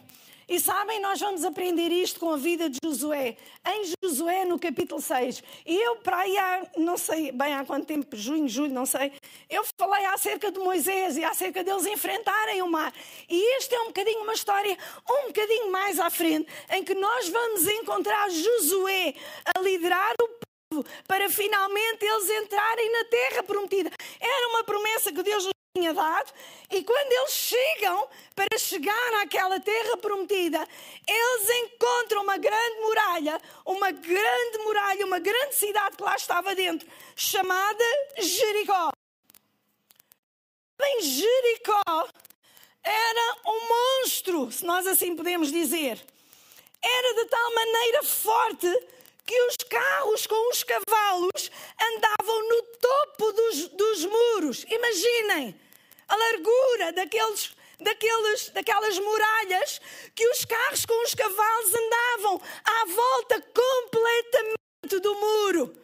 E 0.53 0.61
sabem, 0.61 1.01
nós 1.01 1.19
vamos 1.19 1.47
aprender 1.47 1.91
isto 1.91 2.21
com 2.21 2.31
a 2.31 2.37
vida 2.37 2.69
de 2.69 2.77
Josué. 2.85 3.39
Em 3.67 3.85
Josué, 4.05 4.45
no 4.45 4.59
capítulo 4.59 5.01
6. 5.01 5.43
E 5.65 5.75
eu, 5.75 5.97
para 5.97 6.19
aí 6.19 6.37
há, 6.37 6.67
não 6.77 6.99
sei 6.99 7.33
bem 7.33 7.55
há 7.55 7.65
quanto 7.65 7.87
tempo, 7.87 8.15
junho, 8.15 8.47
julho, 8.47 8.71
não 8.71 8.85
sei, 8.85 9.13
eu 9.49 9.65
falei 9.81 10.05
acerca 10.05 10.53
de 10.53 10.59
Moisés 10.59 11.17
e 11.17 11.25
acerca 11.25 11.65
deles 11.65 11.87
enfrentarem 11.87 12.61
o 12.61 12.71
mar. 12.71 12.93
E 13.31 13.57
este 13.57 13.75
é 13.75 13.81
um 13.81 13.87
bocadinho 13.87 14.21
uma 14.21 14.35
história, 14.35 14.77
um 15.09 15.29
bocadinho 15.29 15.73
mais 15.73 15.99
à 15.99 16.11
frente, 16.11 16.47
em 16.71 16.85
que 16.85 16.95
nós 16.97 17.31
vamos 17.31 17.67
encontrar 17.67 18.29
Josué 18.29 19.15
a 19.57 19.59
liderar 19.59 20.13
o 20.21 20.29
povo 20.71 20.87
para 21.09 21.31
finalmente 21.31 22.05
eles 22.05 22.29
entrarem 22.29 22.93
na 22.93 23.05
terra 23.05 23.43
prometida. 23.43 23.91
Era 24.21 24.49
uma 24.49 24.65
promessa 24.65 25.11
que 25.11 25.23
Deus 25.23 25.49
tinha 25.75 25.95
dado, 25.95 26.31
e 26.71 26.85
quando 26.85 27.13
eles 27.13 27.33
chegam 27.33 28.07
para 28.35 28.59
chegar 28.59 29.23
àquela 29.23 29.59
terra 29.59 29.97
prometida, 29.97 30.69
eles 31.09 31.49
encontram 31.49 32.23
uma 32.23 32.37
grande 32.37 32.81
muralha, 32.81 33.41
uma 33.65 33.91
grande 33.91 34.59
muralha, 34.59 35.07
uma 35.07 35.19
grande 35.19 35.55
cidade 35.55 35.97
que 35.97 36.03
lá 36.03 36.15
estava 36.15 36.55
dentro, 36.55 36.87
chamada 37.17 37.85
Jericó. 38.19 38.91
Bem, 40.79 41.01
Jericó 41.01 42.09
era 42.85 43.37
um 43.47 43.69
monstro, 43.69 44.53
se 44.53 44.67
nós 44.67 44.87
assim 44.87 45.17
podemos 45.17 45.51
dizer. 45.51 45.99
Era 46.83 47.15
de 47.15 47.25
tal 47.31 47.55
maneira 47.55 48.03
forte 48.03 48.89
que 49.25 49.41
os 49.43 49.57
carros 49.69 50.27
com 50.27 50.51
os 50.51 50.63
cavalos 50.63 51.51
andavam 51.81 52.49
no 52.49 52.63
topo 52.63 53.33
dos, 53.33 53.69
dos 53.69 54.05
muros. 54.05 54.65
Imaginem 54.69 55.59
a 56.09 56.17
largura 56.17 56.93
daqueles, 56.93 57.53
daqueles, 57.81 58.51
daquelas 58.51 58.99
muralhas 58.99 59.81
que 60.15 60.27
os 60.29 60.45
carros 60.45 60.85
com 60.85 61.05
os 61.05 61.15
cavalos 61.15 61.75
andavam 61.75 62.41
à 62.65 62.85
volta 62.87 63.41
completamente 63.41 65.01
do 65.01 65.15
muro. 65.15 65.75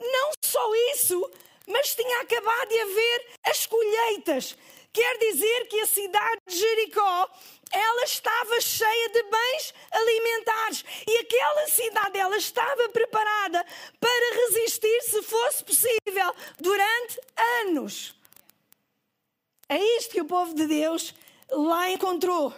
Não 0.00 0.32
só 0.44 0.74
isso, 0.92 1.30
mas 1.66 1.94
tinha 1.94 2.20
acabado 2.20 2.68
de 2.68 2.80
haver 2.80 3.26
as 3.44 3.66
colheitas. 3.66 4.56
Quer 4.92 5.18
dizer 5.18 5.68
que 5.68 5.80
a 5.80 5.86
cidade 5.86 6.40
de 6.48 6.58
Jericó 6.58 7.30
ela 7.72 8.04
estava 8.04 8.60
cheia 8.60 9.08
de 9.10 9.22
bens 9.22 9.74
alimentares 9.90 10.84
e 11.06 11.18
aquela 11.18 11.68
cidade 11.68 12.18
ela 12.18 12.36
estava 12.36 12.88
preparada 12.88 13.64
para 13.98 14.34
resistir, 14.34 15.02
se 15.02 15.22
fosse 15.22 15.64
possível, 15.64 16.34
durante 16.58 17.20
anos. 17.62 18.14
É 19.68 19.78
isto 19.98 20.12
que 20.12 20.20
o 20.20 20.24
povo 20.24 20.54
de 20.54 20.66
Deus 20.66 21.14
lá 21.48 21.88
encontrou. 21.90 22.52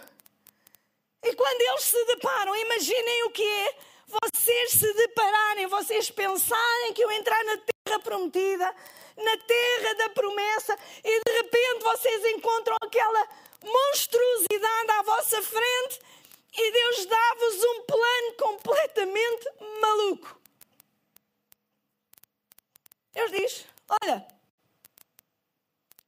E 1.23 1.35
quando 1.35 1.61
eles 1.61 1.83
se 1.83 2.05
deparam, 2.05 2.55
imaginem 2.55 3.23
o 3.25 3.29
que 3.29 3.43
é 3.43 3.75
vocês 4.07 4.71
se 4.71 4.93
depararem, 4.93 5.67
vocês 5.67 6.11
pensarem 6.11 6.93
que 6.93 7.03
eu 7.03 7.11
entrar 7.11 7.41
na 7.45 7.57
terra 7.57 7.99
prometida, 7.99 8.75
na 9.17 9.37
terra 9.37 9.93
da 9.95 10.09
promessa, 10.09 10.77
e 11.03 11.21
de 11.23 11.31
repente 11.31 11.83
vocês 11.83 12.25
encontram 12.25 12.75
aquela 12.81 13.27
monstruosidade 13.63 14.91
à 14.91 15.01
vossa 15.03 15.41
frente 15.41 16.01
e 16.55 16.71
Deus 16.71 17.05
dá-vos 17.05 17.63
um 17.63 17.81
plano 17.83 18.33
completamente 18.37 19.49
maluco. 19.81 20.39
Deus 23.13 23.31
diz: 23.31 23.65
Olha, 24.01 24.27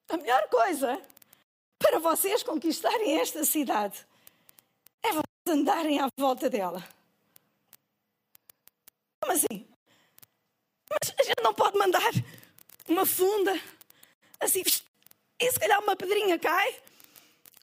a 0.10 0.18
melhor 0.18 0.48
coisa 0.50 1.02
para 1.80 2.00
vocês 2.00 2.44
conquistarem 2.44 3.20
esta 3.20 3.44
cidade 3.44 4.06
é 5.04 5.12
vocês 5.12 5.26
andarem 5.48 6.00
à 6.00 6.08
volta 6.18 6.50
dela. 6.50 6.88
Como 9.22 9.34
assim? 9.34 9.68
Mas 10.90 11.14
a 11.20 11.24
gente 11.24 11.42
não 11.42 11.54
pode 11.54 11.78
mandar 11.78 12.12
uma 12.88 13.06
funda 13.06 13.60
assim 14.40 14.62
e 15.40 15.52
se 15.52 15.60
calhar 15.60 15.82
uma 15.82 15.96
pedrinha 15.96 16.40
cai? 16.40 16.82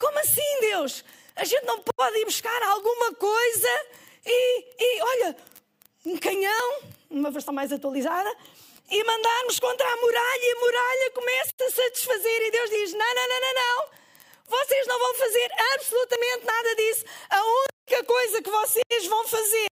Como 0.02 0.18
assim, 0.18 0.60
Deus? 0.62 1.04
A 1.36 1.44
gente 1.44 1.64
não 1.64 1.80
pode 1.80 2.18
ir 2.18 2.24
buscar 2.24 2.60
alguma 2.64 3.14
coisa 3.14 3.86
e, 4.26 4.66
e 4.76 5.00
olha, 5.00 5.36
um 6.04 6.18
canhão, 6.18 6.80
uma 7.08 7.30
versão 7.30 7.54
mais 7.54 7.72
atualizada, 7.72 8.28
e 8.90 9.04
mandarmos 9.04 9.60
contra 9.60 9.86
a 9.88 9.96
muralha 9.98 10.42
e 10.42 10.50
a 10.50 10.60
muralha 10.60 11.10
começa 11.12 11.52
a 11.56 11.70
satisfazer. 11.70 12.42
E 12.42 12.50
Deus 12.50 12.70
diz: 12.70 12.92
não, 12.94 13.14
não, 13.14 13.28
não, 13.28 13.40
não, 13.40 13.54
não. 13.54 13.90
Vocês 14.48 14.86
não 14.88 14.98
vão 14.98 15.14
fazer 15.14 15.48
absolutamente 15.74 16.44
nada 16.46 16.74
disso. 16.74 17.04
A 17.30 17.40
única 17.40 18.04
coisa 18.04 18.42
que 18.42 18.50
vocês 18.50 19.06
vão 19.06 19.28
fazer 19.28 19.68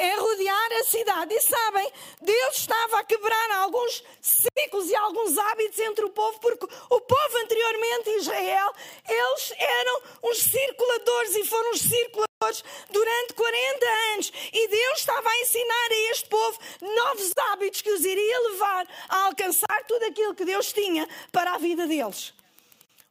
é 0.00 0.16
rodear 0.16 0.72
a 0.72 0.84
cidade. 0.84 1.34
E 1.34 1.40
sabem, 1.42 1.92
Deus 2.22 2.56
estava 2.56 3.00
a 3.00 3.04
quebrar 3.04 3.50
alguns 3.62 4.02
ciclos 4.20 4.88
e 4.88 4.96
alguns 4.96 5.36
hábitos 5.36 5.78
entre 5.78 6.04
o 6.06 6.10
povo, 6.10 6.40
porque 6.40 6.64
o 6.64 7.00
povo 7.00 7.36
anteriormente, 7.42 8.10
Israel, 8.16 8.72
eles 9.06 9.52
eram 9.58 10.02
uns 10.24 10.38
circuladores 10.38 11.36
e 11.36 11.44
foram 11.44 11.70
os 11.72 11.82
circuladores 11.82 12.64
durante 12.90 13.34
40 13.34 13.86
anos. 14.14 14.32
E 14.52 14.68
Deus 14.68 14.98
estava 14.98 15.28
a 15.28 15.40
ensinar 15.40 15.88
a 15.90 16.10
este 16.10 16.28
povo 16.28 16.58
novos 16.80 17.32
hábitos 17.50 17.82
que 17.82 17.90
os 17.90 18.04
iria 18.04 18.40
levar 18.50 18.88
a 19.08 19.26
alcançar 19.26 19.84
tudo 19.86 20.04
aquilo 20.06 20.34
que 20.34 20.46
Deus 20.46 20.72
tinha 20.72 21.06
para 21.30 21.52
a 21.54 21.58
vida 21.58 21.86
deles. 21.86 22.32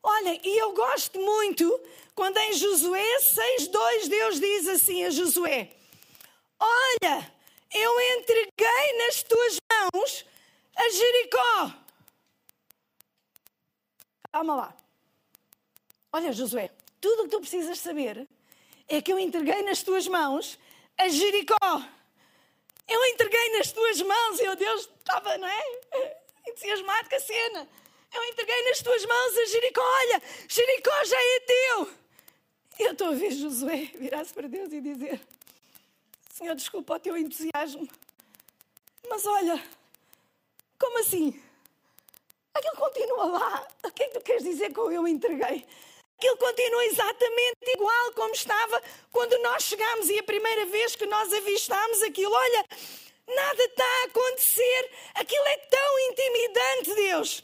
Olha, 0.01 0.39
e 0.43 0.57
eu 0.57 0.71
gosto 0.71 1.19
muito 1.19 1.79
quando 2.15 2.37
em 2.37 2.53
Josué 2.53 3.17
6,2 3.59 4.07
Deus 4.07 4.39
diz 4.39 4.67
assim 4.67 5.05
a 5.05 5.11
Josué: 5.11 5.78
Olha, 6.59 7.33
eu 7.73 8.01
entreguei 8.17 8.97
nas 9.05 9.23
tuas 9.23 9.57
mãos 9.71 10.25
a 10.75 10.89
Jericó. 10.89 11.73
Calma 14.31 14.55
lá. 14.55 14.77
Olha, 16.11 16.33
Josué, 16.33 16.69
tudo 16.99 17.21
o 17.21 17.23
que 17.25 17.31
tu 17.31 17.39
precisas 17.39 17.79
saber 17.79 18.27
é 18.87 19.01
que 19.01 19.11
eu 19.11 19.19
entreguei 19.19 19.61
nas 19.63 19.83
tuas 19.83 20.07
mãos 20.07 20.59
a 20.97 21.07
Jericó. 21.07 21.55
Eu 22.87 23.05
entreguei 23.05 23.57
nas 23.57 23.71
tuas 23.71 24.01
mãos, 24.01 24.39
e 24.39 24.45
eu 24.45 24.55
Deus 24.55 24.89
estava, 24.97 25.37
não 25.37 25.47
é? 25.47 25.61
Entusiasmado 26.47 27.09
com 27.09 27.15
a 27.15 27.19
cena. 27.19 27.69
Eu 28.11 28.23
entreguei 28.25 28.63
nas 28.69 28.81
tuas 28.81 29.05
mãos 29.05 29.37
a 29.37 29.45
Jericó. 29.45 29.81
Olha, 29.81 30.21
Jericó 30.47 31.05
já 31.05 31.17
é 31.17 31.39
teu. 31.41 31.89
Eu 32.79 32.91
estou 32.93 33.09
a 33.09 33.13
ver 33.13 33.31
Josué 33.31 33.91
virar-se 33.95 34.33
para 34.33 34.47
Deus 34.47 34.73
e 34.73 34.81
dizer: 34.81 35.21
Senhor, 36.39 36.55
desculpa 36.55 36.95
o 36.95 36.99
teu 36.99 37.17
entusiasmo. 37.17 37.85
Mas 39.09 39.25
olha, 39.25 39.61
como 40.79 40.99
assim? 40.99 41.37
Aquilo 42.53 42.77
continua 42.77 43.25
lá. 43.25 43.67
O 43.83 43.91
que 43.91 44.03
é 44.03 44.07
que 44.07 44.13
tu 44.13 44.23
queres 44.23 44.43
dizer 44.43 44.73
com 44.73 44.89
eu 44.89 45.05
entreguei? 45.05 45.67
Aquilo 46.17 46.37
continua 46.37 46.85
exatamente 46.85 47.57
igual 47.73 48.13
como 48.13 48.33
estava 48.33 48.81
quando 49.11 49.37
nós 49.39 49.63
chegámos 49.63 50.09
e 50.09 50.17
a 50.17 50.23
primeira 50.23 50.65
vez 50.67 50.95
que 50.95 51.05
nós 51.07 51.33
avistámos 51.33 52.01
aquilo. 52.03 52.31
Olha, 52.31 52.65
nada 53.27 53.61
está 53.61 53.83
a 53.83 54.05
acontecer. 54.05 54.91
Aquilo 55.15 55.45
é 55.45 55.57
tão 55.57 55.99
intimidante, 56.11 56.95
Deus. 56.95 57.43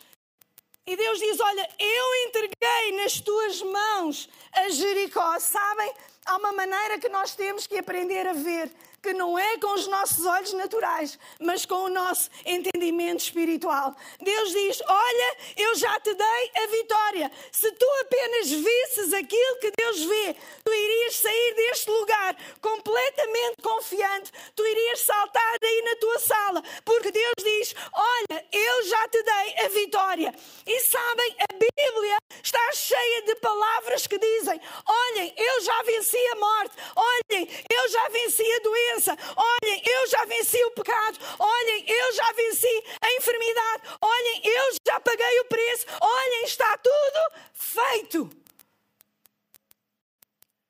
E 0.87 0.95
Deus 0.95 1.17
diz: 1.17 1.39
Olha, 1.39 1.69
eu 1.79 2.27
entreguei 2.27 3.03
nas 3.03 3.19
tuas 3.19 3.61
mãos 3.63 4.29
a 4.53 4.69
Jericó. 4.69 5.39
Sabem? 5.39 5.91
Há 6.25 6.37
uma 6.37 6.51
maneira 6.51 6.99
que 6.99 7.09
nós 7.09 7.35
temos 7.35 7.65
que 7.65 7.77
aprender 7.77 8.27
a 8.27 8.33
ver 8.33 8.71
que 9.05 9.13
não 9.13 9.38
é 9.38 9.55
com 9.59 9.71
os 9.75 9.85
nossos 9.85 10.25
olhos 10.25 10.51
naturais, 10.53 11.19
mas 11.39 11.63
com 11.63 11.75
o 11.75 11.89
nosso 11.89 12.27
entendimento 12.43 13.19
espiritual. 13.19 13.95
Deus 14.19 14.51
diz: 14.51 14.81
Olha, 14.81 15.38
eu 15.55 15.75
já 15.75 16.00
te 16.00 16.12
dei 16.12 16.51
a 16.63 16.67
vitória. 16.67 17.31
Se 17.51 17.71
tu 17.74 17.85
apenas 18.01 18.50
visses 18.50 19.13
aquilo 19.13 19.59
que 19.59 19.71
Deus 19.77 20.03
vê, 20.05 20.35
tu 20.63 20.74
irias 20.74 21.17
sair 21.17 21.53
deste 21.53 21.91
lugar 21.91 22.35
completamente 22.59 23.62
confiante, 23.62 24.31
tu 24.55 24.65
irias 24.65 25.01
saltar 25.01 25.55
aí 25.62 25.81
na 25.83 25.95
tua 25.97 26.19
sala, 26.19 26.63
porque 26.83 27.12
Deus 27.12 27.35
diz: 27.43 27.75
Olha, 27.93 28.45
eu 28.51 28.83
já 28.88 29.07
te 29.07 29.21
dei 29.21 29.65
a 29.65 29.67
vitória. 29.67 30.33
E 30.65 30.79
sabem, 30.79 31.35
a 31.41 31.53
Bíblia 31.53 32.17
está 32.41 32.71
cheia 32.74 33.21
de 33.21 33.35
palavras 33.35 34.07
que 34.07 34.17
dizem: 34.17 34.59
Olhem, 34.88 35.31
eu 35.38 35.62
já 35.62 35.83
venci 35.83 36.17
a 36.17 36.35
morte, 36.38 36.75
olhem, 36.95 37.47
eu 37.69 37.89
já 37.89 38.09
venci 38.09 38.51
a 38.53 38.59
doença 38.59 38.94
Olhem, 39.35 39.81
eu 39.85 40.07
já 40.07 40.23
venci 40.25 40.63
o 40.63 40.71
pecado. 40.71 41.19
Olhem, 41.37 41.85
eu 41.87 42.13
já 42.13 42.31
venci 42.31 42.83
a 43.01 43.11
enfermidade. 43.15 43.83
Olhem, 44.01 44.41
eu 44.43 44.77
já 44.87 44.99
paguei 44.99 45.39
o 45.41 45.45
preço. 45.45 45.85
Olhem, 45.99 46.43
está 46.45 46.77
tudo 46.77 47.31
feito. 47.53 48.29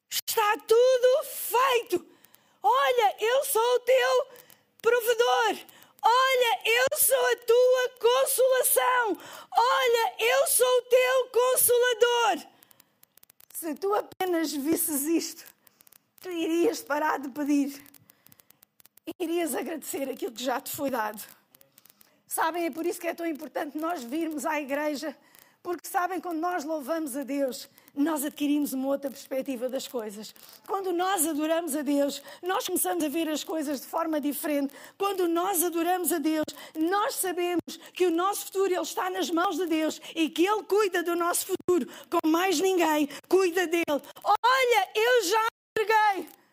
Está 0.10 0.58
tudo 0.58 1.24
feito. 1.24 2.06
Olha, 2.64 3.16
eu 3.20 3.44
sou 3.46 3.76
o 3.76 3.80
teu 3.82 4.28
provedor. 4.82 5.58
Olha, 6.02 6.62
eu 6.66 6.98
sou 6.98 7.26
a 7.28 7.36
tua 7.38 7.90
consolação. 8.00 9.18
Olha, 9.56 10.16
eu 10.20 10.48
sou 10.48 10.78
o 10.78 10.82
teu 10.84 11.30
consolador. 11.30 12.48
Se 13.54 13.76
tu 13.76 13.94
apenas 13.94 14.52
visses 14.52 15.04
isto, 15.04 15.46
tu 16.22 16.30
irias 16.30 16.82
parar 16.82 17.20
de 17.20 17.30
pedir 17.30 17.95
agradecer 19.76 20.10
aquilo 20.10 20.32
que 20.32 20.44
já 20.44 20.60
te 20.60 20.72
foi 20.72 20.90
dado. 20.90 21.22
Sabem, 22.28 22.66
é 22.66 22.72
por 22.72 22.86
isso 22.86 23.00
que 23.00 23.08
é 23.08 23.14
tão 23.14 23.26
importante 23.26 23.78
nós 23.78 24.04
virmos 24.04 24.46
à 24.46 24.60
igreja, 24.60 25.16
porque 25.62 25.88
sabem, 25.88 26.22
quando 26.22 26.40
nós 26.40 26.64
louvamos 26.64 27.16
a 27.18 27.24
Deus, 27.24 27.68
nós 27.94 28.24
adquirimos 28.24 28.72
uma 28.74 28.88
outra 28.88 29.10
perspectiva 29.10 29.68
das 29.68 29.88
coisas. 29.88 30.34
Quando 30.68 30.94
nós 30.94 31.26
adoramos 31.26 31.76
a 31.76 31.82
Deus, 31.82 32.22
nós 32.42 32.68
começamos 32.68 33.04
a 33.04 33.10
ver 33.10 33.28
as 33.30 33.44
coisas 33.44 33.82
de 33.82 33.88
forma 33.88 34.22
diferente. 34.22 34.74
Quando 34.98 35.28
nós 35.28 35.64
adoramos 35.64 36.12
a 36.14 36.20
Deus, 36.20 36.46
nós 36.78 37.16
sabemos 37.16 37.78
que 37.94 38.06
o 38.06 38.12
nosso 38.12 38.46
futuro 38.46 38.74
ele 38.74 38.82
está 38.82 39.10
nas 39.10 39.30
mãos 39.30 39.58
de 39.58 39.66
Deus 39.66 40.00
e 40.16 40.30
que 40.30 40.46
Ele 40.46 40.64
cuida 40.64 41.04
do 41.04 41.16
nosso 41.16 41.48
futuro, 41.48 41.90
como 42.10 42.32
mais 42.32 42.60
ninguém 42.60 43.10
cuida 43.28 43.66
dele. 43.66 44.02
Olha, 44.24 44.90
eu 44.96 45.24
já 45.24 45.48
entreguei. 45.78 46.45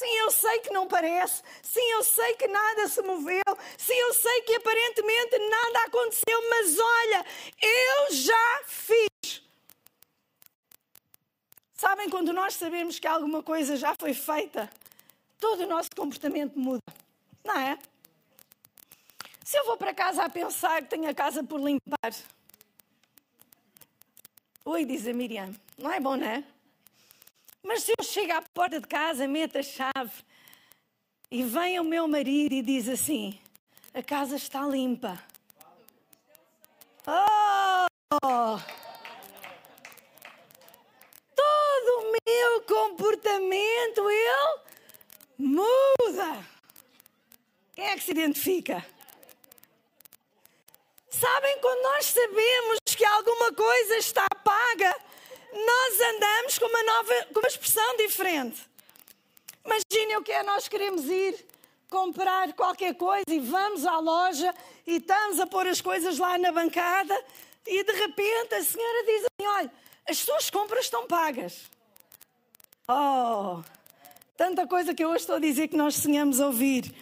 Sim, 0.00 0.16
eu 0.16 0.30
sei 0.30 0.60
que 0.60 0.70
não 0.70 0.88
parece. 0.88 1.42
Sim, 1.62 1.86
eu 1.92 2.02
sei 2.02 2.32
que 2.32 2.48
nada 2.48 2.88
se 2.88 3.02
moveu. 3.02 3.42
Sim, 3.76 3.92
eu 3.92 4.14
sei 4.14 4.40
que 4.42 4.54
aparentemente 4.54 5.38
nada 5.38 5.78
aconteceu. 5.80 6.48
Mas 6.48 6.78
olha, 6.78 7.26
eu 7.60 8.14
já 8.14 8.62
fiz. 8.66 9.42
Sabem, 11.74 12.08
quando 12.08 12.32
nós 12.32 12.54
sabemos 12.54 12.98
que 12.98 13.06
alguma 13.06 13.42
coisa 13.42 13.76
já 13.76 13.94
foi 13.94 14.14
feita, 14.14 14.70
todo 15.38 15.64
o 15.64 15.66
nosso 15.66 15.90
comportamento 15.94 16.58
muda. 16.58 16.80
Não 17.44 17.58
é? 17.60 17.78
Se 19.44 19.58
eu 19.58 19.66
vou 19.66 19.76
para 19.76 19.92
casa 19.92 20.24
a 20.24 20.30
pensar 20.30 20.80
que 20.80 20.88
tenho 20.88 21.10
a 21.10 21.14
casa 21.14 21.44
por 21.44 21.60
limpar. 21.60 22.14
Oi, 24.64 24.86
diz 24.86 25.06
a 25.06 25.12
Miriam. 25.12 25.54
Não 25.76 25.92
é 25.92 26.00
bom, 26.00 26.16
não 26.16 26.26
é? 26.26 26.42
Mas 27.62 27.82
se 27.82 27.92
eu 27.98 28.04
chego 28.04 28.32
à 28.32 28.42
porta 28.42 28.80
de 28.80 28.86
casa, 28.86 29.28
meto 29.28 29.58
a 29.58 29.62
chave 29.62 30.24
e 31.30 31.44
vem 31.44 31.78
o 31.78 31.84
meu 31.84 32.08
marido 32.08 32.54
e 32.54 32.62
diz 32.62 32.88
assim: 32.88 33.38
a 33.94 34.02
casa 34.02 34.36
está 34.36 34.66
limpa. 34.66 35.22
Oh! 37.06 38.58
Todo 41.34 42.00
o 42.00 42.12
meu 42.12 42.62
comportamento 42.62 44.10
ele 44.10 44.60
muda. 45.38 46.46
Quem 47.74 47.84
é 47.84 47.96
que 47.96 48.02
se 48.02 48.10
identifica? 48.10 48.84
Sabem, 51.08 51.58
quando 51.60 51.82
nós 51.82 52.06
sabemos 52.06 52.78
que 52.84 53.04
alguma 53.04 53.52
coisa 53.52 53.96
está 53.96 54.26
paga, 54.44 54.96
nós 55.52 56.00
andamos 56.14 56.58
com 56.58 56.66
uma 56.66 56.82
nova, 56.82 57.26
com 57.32 57.40
uma 57.40 57.48
expressão 57.48 57.96
diferente. 57.96 58.60
Imaginem 59.64 60.16
o 60.16 60.22
que 60.22 60.32
é 60.32 60.42
nós 60.42 60.68
queremos 60.68 61.04
ir 61.04 61.44
comprar 61.88 62.52
qualquer 62.54 62.94
coisa 62.94 63.24
e 63.28 63.40
vamos 63.40 63.84
à 63.84 63.98
loja 63.98 64.54
e 64.86 64.96
estamos 64.96 65.40
a 65.40 65.46
pôr 65.46 65.66
as 65.66 65.80
coisas 65.80 66.18
lá 66.18 66.38
na 66.38 66.52
bancada 66.52 67.14
e 67.66 67.84
de 67.84 67.92
repente 67.92 68.54
a 68.54 68.62
senhora 68.62 69.04
diz 69.04 69.24
assim: 69.24 69.48
olha, 69.48 69.72
as 70.08 70.18
suas 70.18 70.50
compras 70.50 70.84
estão 70.86 71.06
pagas. 71.06 71.68
Oh, 72.88 73.62
tanta 74.36 74.66
coisa 74.66 74.94
que 74.94 75.04
eu 75.04 75.10
hoje 75.10 75.20
estou 75.20 75.36
a 75.36 75.40
dizer 75.40 75.68
que 75.68 75.76
nós 75.76 75.96
sonhamos 75.96 76.40
ouvir. 76.40 76.92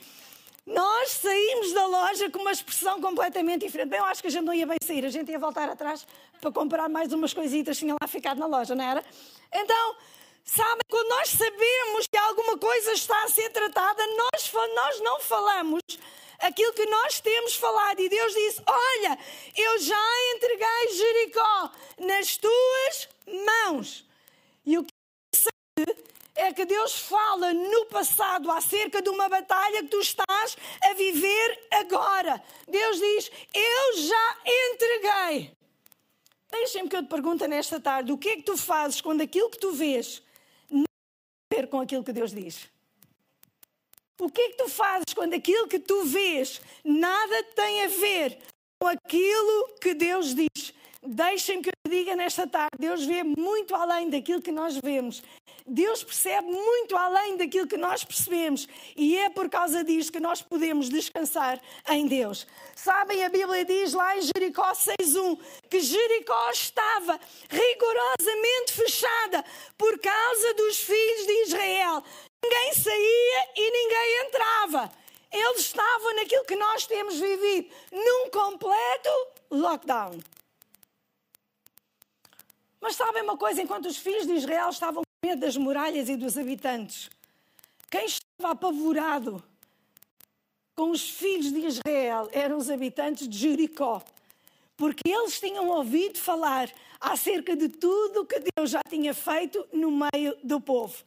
Nós 0.69 1.13
saímos 1.13 1.73
da 1.73 1.87
loja 1.87 2.31
com 2.31 2.41
uma 2.41 2.53
expressão 2.53 3.01
completamente 3.01 3.65
diferente. 3.65 3.89
Bem, 3.89 3.99
eu 3.99 4.05
acho 4.05 4.21
que 4.21 4.29
a 4.29 4.31
gente 4.31 4.45
não 4.45 4.53
ia 4.53 4.67
bem 4.67 4.77
sair, 4.83 5.03
a 5.05 5.09
gente 5.09 5.31
ia 5.31 5.39
voltar 5.39 5.67
atrás 5.67 6.07
para 6.39 6.53
comprar 6.53 6.89
mais 6.91 7.11
umas 7.13 7.33
coisitas 7.33 7.79
tinha 7.79 7.97
lá 8.01 8.07
ficado 8.07 8.39
na 8.39 8.47
loja, 8.47 8.75
não 8.75 8.85
era? 8.85 9.03
Então, 9.53 9.97
sabem, 10.45 10.83
quando 10.91 11.09
nós 11.09 11.31
sabemos 11.31 12.07
que 12.07 12.19
alguma 12.19 12.59
coisa 12.59 12.93
está 12.93 13.25
a 13.25 13.29
ser 13.29 13.49
tratada, 13.51 14.03
nós, 14.07 14.53
nós 14.75 15.01
não 15.01 15.21
falamos 15.21 15.81
aquilo 16.39 16.75
que 16.75 16.85
nós 16.87 17.19
temos 17.19 17.55
falado. 17.55 18.01
E 18.01 18.09
Deus 18.11 18.35
disse: 18.35 18.63
Olha, 18.67 19.19
eu 19.57 19.79
já 19.79 20.35
entreguei 20.35 20.97
Jericó 20.97 21.73
nas 21.99 22.37
tuas 22.37 23.09
mãos. 23.27 24.05
E 24.67 24.77
o 24.77 24.85
que 24.85 24.93
é 26.39 26.53
que 26.53 26.65
Deus 26.65 26.95
fala 27.01 27.53
no 27.53 27.87
passado 27.87 28.51
acerca 28.51 29.03
de 29.03 29.11
uma 29.11 29.29
batalha 29.29 29.83
que 29.83 29.89
tu 29.89 30.01
estás 30.01 30.57
a 30.83 30.95
viver 30.95 31.69
agora. 31.73 32.43
Deus 32.67 32.99
diz: 32.99 33.31
Eu 33.53 34.03
já 34.03 34.37
entreguei. 34.47 35.53
Deixem-me 36.51 36.89
que 36.89 36.97
eu 36.97 37.03
te 37.03 37.09
pergunte 37.09 37.47
nesta 37.49 37.81
tarde: 37.81 38.13
o 38.13 38.17
que 38.17 38.29
é 38.31 38.37
que 38.37 38.43
tu 38.43 38.57
fazes 38.57 39.01
quando 39.01 39.21
aquilo 39.21 39.51
que 39.51 39.59
tu 39.59 39.73
vês 39.73 40.23
não 40.71 40.85
tem 41.51 41.59
a 41.59 41.63
ver 41.63 41.67
com 41.69 41.81
aquilo 41.81 42.05
que 42.05 42.13
Deus 42.13 42.33
diz? 42.33 42.69
O 44.21 44.31
que 44.31 44.41
é 44.41 44.49
que 44.51 44.57
tu 44.57 44.69
fazes 44.69 45.13
quando 45.15 45.35
aquilo 45.35 45.67
que 45.67 45.79
tu 45.81 46.05
vês 46.05 46.61
nada 46.85 47.43
tem 47.55 47.85
a 47.85 47.89
ver 47.89 48.39
com 48.81 48.89
aquilo 48.89 49.77
que 49.81 49.93
Deus 49.93 50.35
diz? 50.35 50.73
Deixem-me 51.03 51.63
que 51.63 51.71
eu 51.71 51.91
diga 51.91 52.15
nesta 52.15 52.47
tarde: 52.47 52.77
Deus 52.79 53.05
vê 53.05 53.25
muito 53.25 53.75
além 53.75 54.09
daquilo 54.09 54.41
que 54.41 54.53
nós 54.53 54.77
vemos. 54.77 55.21
Deus 55.69 56.03
percebe 56.03 56.47
muito 56.51 56.97
além 56.97 57.37
daquilo 57.37 57.67
que 57.67 57.77
nós 57.77 58.03
percebemos. 58.05 58.67
E 58.97 59.19
é 59.19 59.29
por 59.29 59.49
causa 59.49 59.85
disso 59.85 60.11
que 60.11 60.21
nós 60.21 60.41
podemos 60.41 60.89
descansar 60.89 61.61
em 61.91 62.07
Deus. 62.07 62.47
Sabem, 62.75 63.25
a 63.25 63.29
Bíblia 63.29 63.65
diz 63.65 63.93
lá 63.93 64.17
em 64.17 64.23
Jericó 64.23 64.73
6.1 64.73 65.39
que 65.69 65.81
Jericó 65.81 66.51
estava 66.51 67.21
rigorosamente 67.49 68.73
fechada 68.73 69.45
por 69.77 69.99
causa 69.99 70.55
dos 70.55 70.79
filhos 70.79 71.27
de 71.27 71.33
Israel. 71.43 72.03
Ninguém 72.43 72.75
saía 72.75 73.49
e 73.57 73.71
ninguém 73.71 74.27
entrava. 74.27 74.93
Eles 75.31 75.61
estavam 75.61 76.15
naquilo 76.17 76.45
que 76.45 76.57
nós 76.57 76.87
temos 76.87 77.19
vivido, 77.19 77.69
num 77.93 78.31
completo 78.31 79.11
lockdown. 79.51 80.19
Mas 82.81 82.97
sabem 82.97 83.23
uma 83.23 83.37
coisa? 83.37 83.61
Enquanto 83.61 83.87
os 83.87 83.99
filhos 83.99 84.27
de 84.27 84.35
Israel 84.35 84.71
estavam 84.71 85.03
medo 85.25 85.41
das 85.41 85.57
muralhas 85.57 86.09
e 86.09 86.17
dos 86.17 86.39
habitantes, 86.39 87.11
quem 87.91 88.07
estava 88.07 88.53
apavorado 88.53 89.43
com 90.77 90.91
os 90.91 91.11
filhos 91.11 91.53
de 91.53 91.67
Israel 91.67 92.29
eram 92.33 92.57
os 92.57 92.71
habitantes 92.71 93.29
de 93.29 93.37
Jericó. 93.37 94.01
Porque 94.77 95.11
eles 95.11 95.41
tinham 95.41 95.69
ouvido 95.69 96.19
falar 96.19 96.73
acerca 97.01 97.57
de 97.57 97.69
tudo 97.69 98.21
o 98.21 98.27
que 98.27 98.41
Deus 98.55 98.71
já 98.71 98.81
tinha 98.89 99.13
feito 99.13 99.67
no 99.73 99.91
meio 99.91 100.37
do 100.45 100.61
povo. 100.61 101.03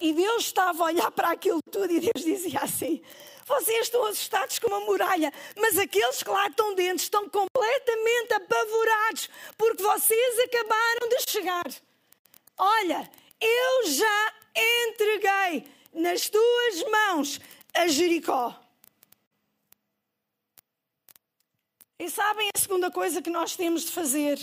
E 0.00 0.12
Deus 0.12 0.46
estava 0.46 0.82
a 0.82 0.86
olhar 0.86 1.10
para 1.12 1.30
aquilo 1.30 1.60
tudo 1.70 1.92
e 1.92 2.00
Deus 2.00 2.24
dizia 2.24 2.60
assim: 2.60 3.00
Vocês 3.46 3.84
estão 3.84 4.04
assustados 4.06 4.58
com 4.58 4.66
uma 4.66 4.80
muralha, 4.80 5.32
mas 5.56 5.78
aqueles 5.78 6.20
que 6.20 6.30
lá 6.30 6.48
estão 6.48 6.74
dentro 6.74 7.04
estão 7.04 7.28
completamente 7.28 8.32
apavorados 8.32 9.30
porque 9.56 9.82
vocês 9.82 10.38
acabaram 10.40 11.08
de 11.10 11.30
chegar. 11.30 11.70
Olha, 12.58 13.08
eu 13.40 13.86
já 13.86 14.34
entreguei 14.88 15.72
nas 15.92 16.28
tuas 16.28 16.82
mãos 16.90 17.40
a 17.74 17.88
Jericó. 17.88 18.58
E 21.98 22.08
sabem 22.08 22.48
a 22.54 22.58
segunda 22.58 22.90
coisa 22.90 23.20
que 23.20 23.30
nós 23.30 23.56
temos 23.56 23.82
de 23.82 23.92
fazer? 23.92 24.38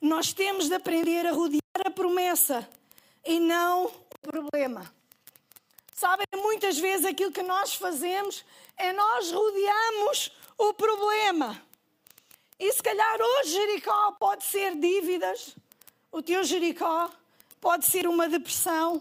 Nós 0.00 0.32
temos 0.32 0.68
de 0.68 0.74
aprender 0.74 1.26
a 1.26 1.32
rodear 1.32 1.86
a 1.86 1.90
promessa 1.90 2.68
e 3.24 3.40
não 3.40 3.90
problema. 4.22 4.92
Sabem, 5.92 6.26
muitas 6.36 6.78
vezes 6.78 7.06
aquilo 7.06 7.32
que 7.32 7.42
nós 7.42 7.74
fazemos 7.74 8.44
é 8.76 8.92
nós 8.92 9.30
rodeamos 9.30 10.32
o 10.58 10.72
problema. 10.74 11.60
E 12.58 12.72
se 12.72 12.82
calhar 12.82 13.20
hoje 13.20 13.52
Jericó 13.52 14.12
pode 14.12 14.44
ser 14.44 14.76
dívidas, 14.76 15.56
o 16.10 16.22
teu 16.22 16.44
Jericó 16.44 17.10
pode 17.64 17.86
ser 17.86 18.06
uma 18.06 18.28
depressão, 18.28 19.00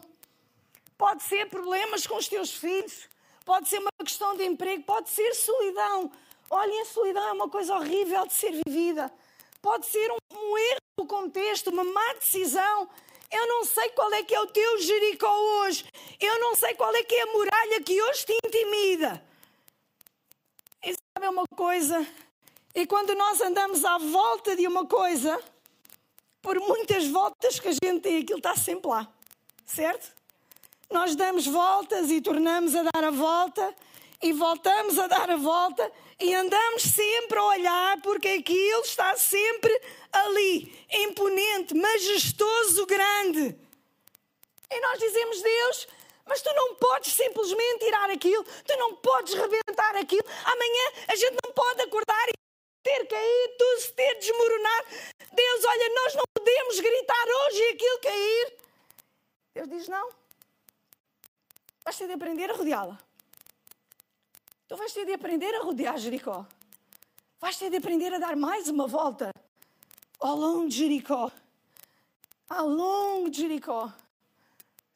pode 0.98 1.22
ser 1.24 1.50
problemas 1.50 2.08
com 2.08 2.16
os 2.16 2.30
teus 2.30 2.54
filhos, 2.54 3.10
pode 3.44 3.68
ser 3.68 3.80
uma 3.80 3.92
questão 4.02 4.38
de 4.38 4.46
emprego, 4.46 4.84
pode 4.84 5.10
ser 5.10 5.34
solidão. 5.34 6.10
Olhem, 6.50 6.80
a 6.80 6.86
solidão 6.86 7.28
é 7.28 7.34
uma 7.34 7.50
coisa 7.50 7.76
horrível 7.76 8.26
de 8.26 8.32
ser 8.32 8.54
vivida. 8.64 9.12
Pode 9.62 9.86
ser 9.88 10.10
um, 10.10 10.18
um 10.34 10.58
erro 10.58 10.80
do 10.98 11.06
contexto, 11.06 11.72
uma 11.72 11.84
má 11.84 12.14
decisão. 12.14 12.90
Eu 13.30 13.46
não 13.48 13.66
sei 13.66 13.90
qual 13.90 14.14
é 14.14 14.24
que 14.24 14.34
é 14.34 14.40
o 14.40 14.48
teu 14.48 14.78
Jericó 14.78 15.36
hoje. 15.60 15.84
Eu 16.18 16.40
não 16.40 16.56
sei 16.56 16.74
qual 16.76 16.96
é 16.96 17.04
que 17.04 17.16
é 17.16 17.24
a 17.24 17.34
muralha 17.34 17.82
que 17.82 18.02
hoje 18.02 18.26
te 18.28 18.38
intimida. 18.46 19.22
E 20.86 20.94
sabe 20.94 21.28
uma 21.28 21.44
coisa? 21.54 22.08
E 22.74 22.88
quando 22.88 23.14
nós 23.14 23.42
andamos 23.42 23.84
à 23.84 23.98
volta 23.98 24.56
de 24.56 24.66
uma 24.66 24.86
coisa, 24.86 25.38
por 26.44 26.60
muitas 26.60 27.08
voltas 27.08 27.58
que 27.58 27.70
a 27.70 27.72
gente 27.72 28.02
tem, 28.02 28.18
aquilo 28.22 28.38
está 28.38 28.56
sempre 28.56 28.90
lá. 28.90 29.08
Certo? 29.66 30.12
Nós 30.92 31.16
damos 31.16 31.48
voltas 31.48 32.12
e 32.12 32.22
tornamos 32.22 32.76
a 32.76 32.84
dar 32.84 33.04
a 33.04 33.10
volta 33.10 33.74
e 34.22 34.34
voltamos 34.34 35.00
a 35.00 35.08
dar 35.08 35.32
a 35.32 35.38
volta 35.38 35.90
e 36.20 36.36
andamos 36.36 36.84
sempre 36.84 37.40
a 37.40 37.44
olhar 37.44 38.02
porque 38.02 38.28
aquilo 38.28 38.82
está 38.82 39.16
sempre 39.16 39.82
ali, 40.12 40.86
imponente, 40.92 41.74
majestoso, 41.74 42.86
grande. 42.86 43.58
E 44.70 44.80
nós 44.82 45.00
dizemos, 45.00 45.42
Deus, 45.42 45.88
mas 46.26 46.42
tu 46.42 46.54
não 46.54 46.76
podes 46.76 47.14
simplesmente 47.14 47.86
tirar 47.86 48.10
aquilo, 48.10 48.44
tu 48.44 48.78
não 48.78 48.96
podes 48.98 49.34
rebentar 49.34 49.96
aquilo. 49.96 50.26
Amanhã 50.44 50.92
a 51.08 51.16
gente 51.16 51.38
não 51.44 51.54
pode 51.54 51.82
acordar 51.82 52.30
e 52.30 52.43
ter 52.84 53.08
caído, 53.08 53.94
ter 53.96 54.20
desmoronado. 54.20 54.88
Deus, 55.32 55.66
olha, 55.66 55.90
nós 55.96 56.16
não 56.16 56.24
podemos 56.34 56.80
gritar 56.80 57.26
hoje 57.28 57.60
e 57.60 57.70
aquilo 57.72 58.00
cair. 58.00 58.58
Deus 59.54 59.70
diz: 59.70 59.88
não. 59.88 60.12
Vais 61.84 61.98
ter 61.98 62.08
de 62.08 62.14
aprender 62.14 62.50
a 62.50 62.54
rodeá-la. 62.54 63.00
Tu 64.68 64.76
vais 64.76 64.94
ter 64.94 65.06
de 65.06 65.14
aprender 65.14 65.54
a 65.56 65.62
rodear 65.62 65.98
Jericó. 65.98 66.46
Vais 67.40 67.58
ter 67.58 67.70
de 67.70 67.78
aprender 67.78 68.14
a 68.14 68.20
dar 68.20 68.36
mais 68.36 68.68
uma 68.70 68.88
volta 68.88 69.34
ao 70.20 70.36
longo 70.36 70.70
de 70.70 70.78
Jericó. 70.78 71.32
Ao 72.50 72.68
longo 72.68 73.30
de 73.30 73.42
Jericó. 73.42 73.92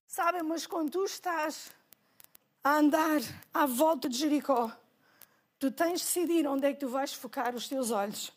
Sabem, 0.08 0.43
mas 0.43 0.65
quando 0.65 0.91
tu 0.91 1.04
estás 1.04 1.71
a 2.63 2.78
andar 2.78 3.19
à 3.54 3.65
volta 3.65 4.08
de 4.10 4.17
Jericó, 4.17 4.71
tu 5.60 5.72
tens 5.72 6.00
de 6.00 6.06
decidir 6.06 6.48
onde 6.48 6.67
é 6.67 6.74
que 6.74 6.80
tu 6.80 6.88
vais 6.88 7.13
focar 7.13 7.56
os 7.56 7.67
teus 7.67 7.91
olhos. 7.91 8.32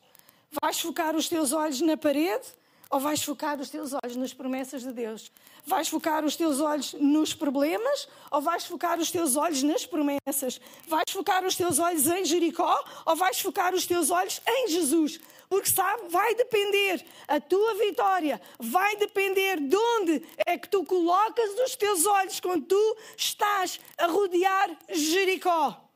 Vais 0.60 0.80
focar 0.80 1.14
os 1.14 1.28
teus 1.28 1.52
olhos 1.52 1.80
na 1.80 1.96
parede 1.96 2.46
ou 2.90 2.98
vais 2.98 3.22
focar 3.22 3.60
os 3.60 3.70
teus 3.70 3.92
olhos 3.92 4.16
nas 4.16 4.34
promessas 4.34 4.82
de 4.82 4.92
Deus? 4.92 5.30
Vais 5.64 5.88
focar 5.88 6.24
os 6.24 6.34
teus 6.34 6.58
olhos 6.58 6.94
nos 6.94 7.32
problemas 7.32 8.08
ou 8.32 8.40
vais 8.40 8.64
focar 8.64 8.98
os 8.98 9.10
teus 9.10 9.36
olhos 9.36 9.62
nas 9.62 9.86
promessas? 9.86 10.60
Vais 10.88 11.08
focar 11.08 11.44
os 11.44 11.54
teus 11.54 11.78
olhos 11.78 12.06
em 12.06 12.24
Jericó 12.24 12.84
ou 13.06 13.14
vais 13.14 13.38
focar 13.38 13.74
os 13.74 13.86
teus 13.86 14.10
olhos 14.10 14.40
em 14.44 14.68
Jesus? 14.68 15.20
Porque 15.48 15.70
sabe, 15.70 16.08
vai 16.08 16.34
depender 16.34 17.04
a 17.28 17.40
tua 17.40 17.74
vitória, 17.74 18.40
vai 18.58 18.96
depender 18.96 19.60
de 19.60 19.76
onde 19.76 20.24
é 20.46 20.58
que 20.58 20.68
tu 20.68 20.84
colocas 20.84 21.50
os 21.64 21.76
teus 21.76 22.06
olhos 22.06 22.40
quando 22.40 22.66
tu 22.66 22.96
estás 23.16 23.78
a 23.98 24.06
rodear 24.06 24.76
Jericó. 24.88 25.89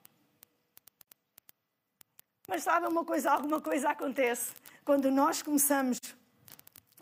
Mas 2.47 2.63
sabe 2.63 2.87
uma 2.87 3.05
coisa, 3.05 3.31
alguma 3.31 3.61
coisa 3.61 3.91
acontece 3.91 4.53
quando 4.85 5.11
nós 5.11 5.43
começamos 5.43 5.99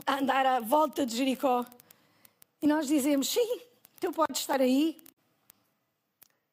a 0.07 0.18
andar 0.18 0.46
à 0.46 0.61
volta 0.61 1.05
de 1.05 1.16
Jericó 1.16 1.66
e 2.61 2.66
nós 2.66 2.87
dizemos: 2.87 3.28
sim, 3.28 3.61
tu 3.98 4.12
podes 4.12 4.40
estar 4.40 4.61
aí, 4.61 5.02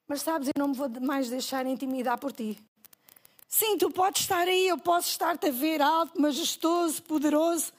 mas 0.07 0.23
sabes, 0.23 0.47
eu 0.47 0.53
não 0.59 0.69
me 0.69 0.75
vou 0.75 0.89
mais 1.01 1.29
deixar 1.29 1.67
intimidar 1.67 2.17
por 2.17 2.31
ti. 2.31 2.57
Sim, 3.47 3.77
tu 3.77 3.91
podes 3.91 4.23
estar 4.23 4.47
aí, 4.47 4.67
eu 4.67 4.77
posso 4.77 5.09
estar-te 5.09 5.47
a 5.47 5.51
ver 5.51 5.81
alto, 5.81 6.19
majestoso, 6.19 7.01
poderoso, 7.03 7.71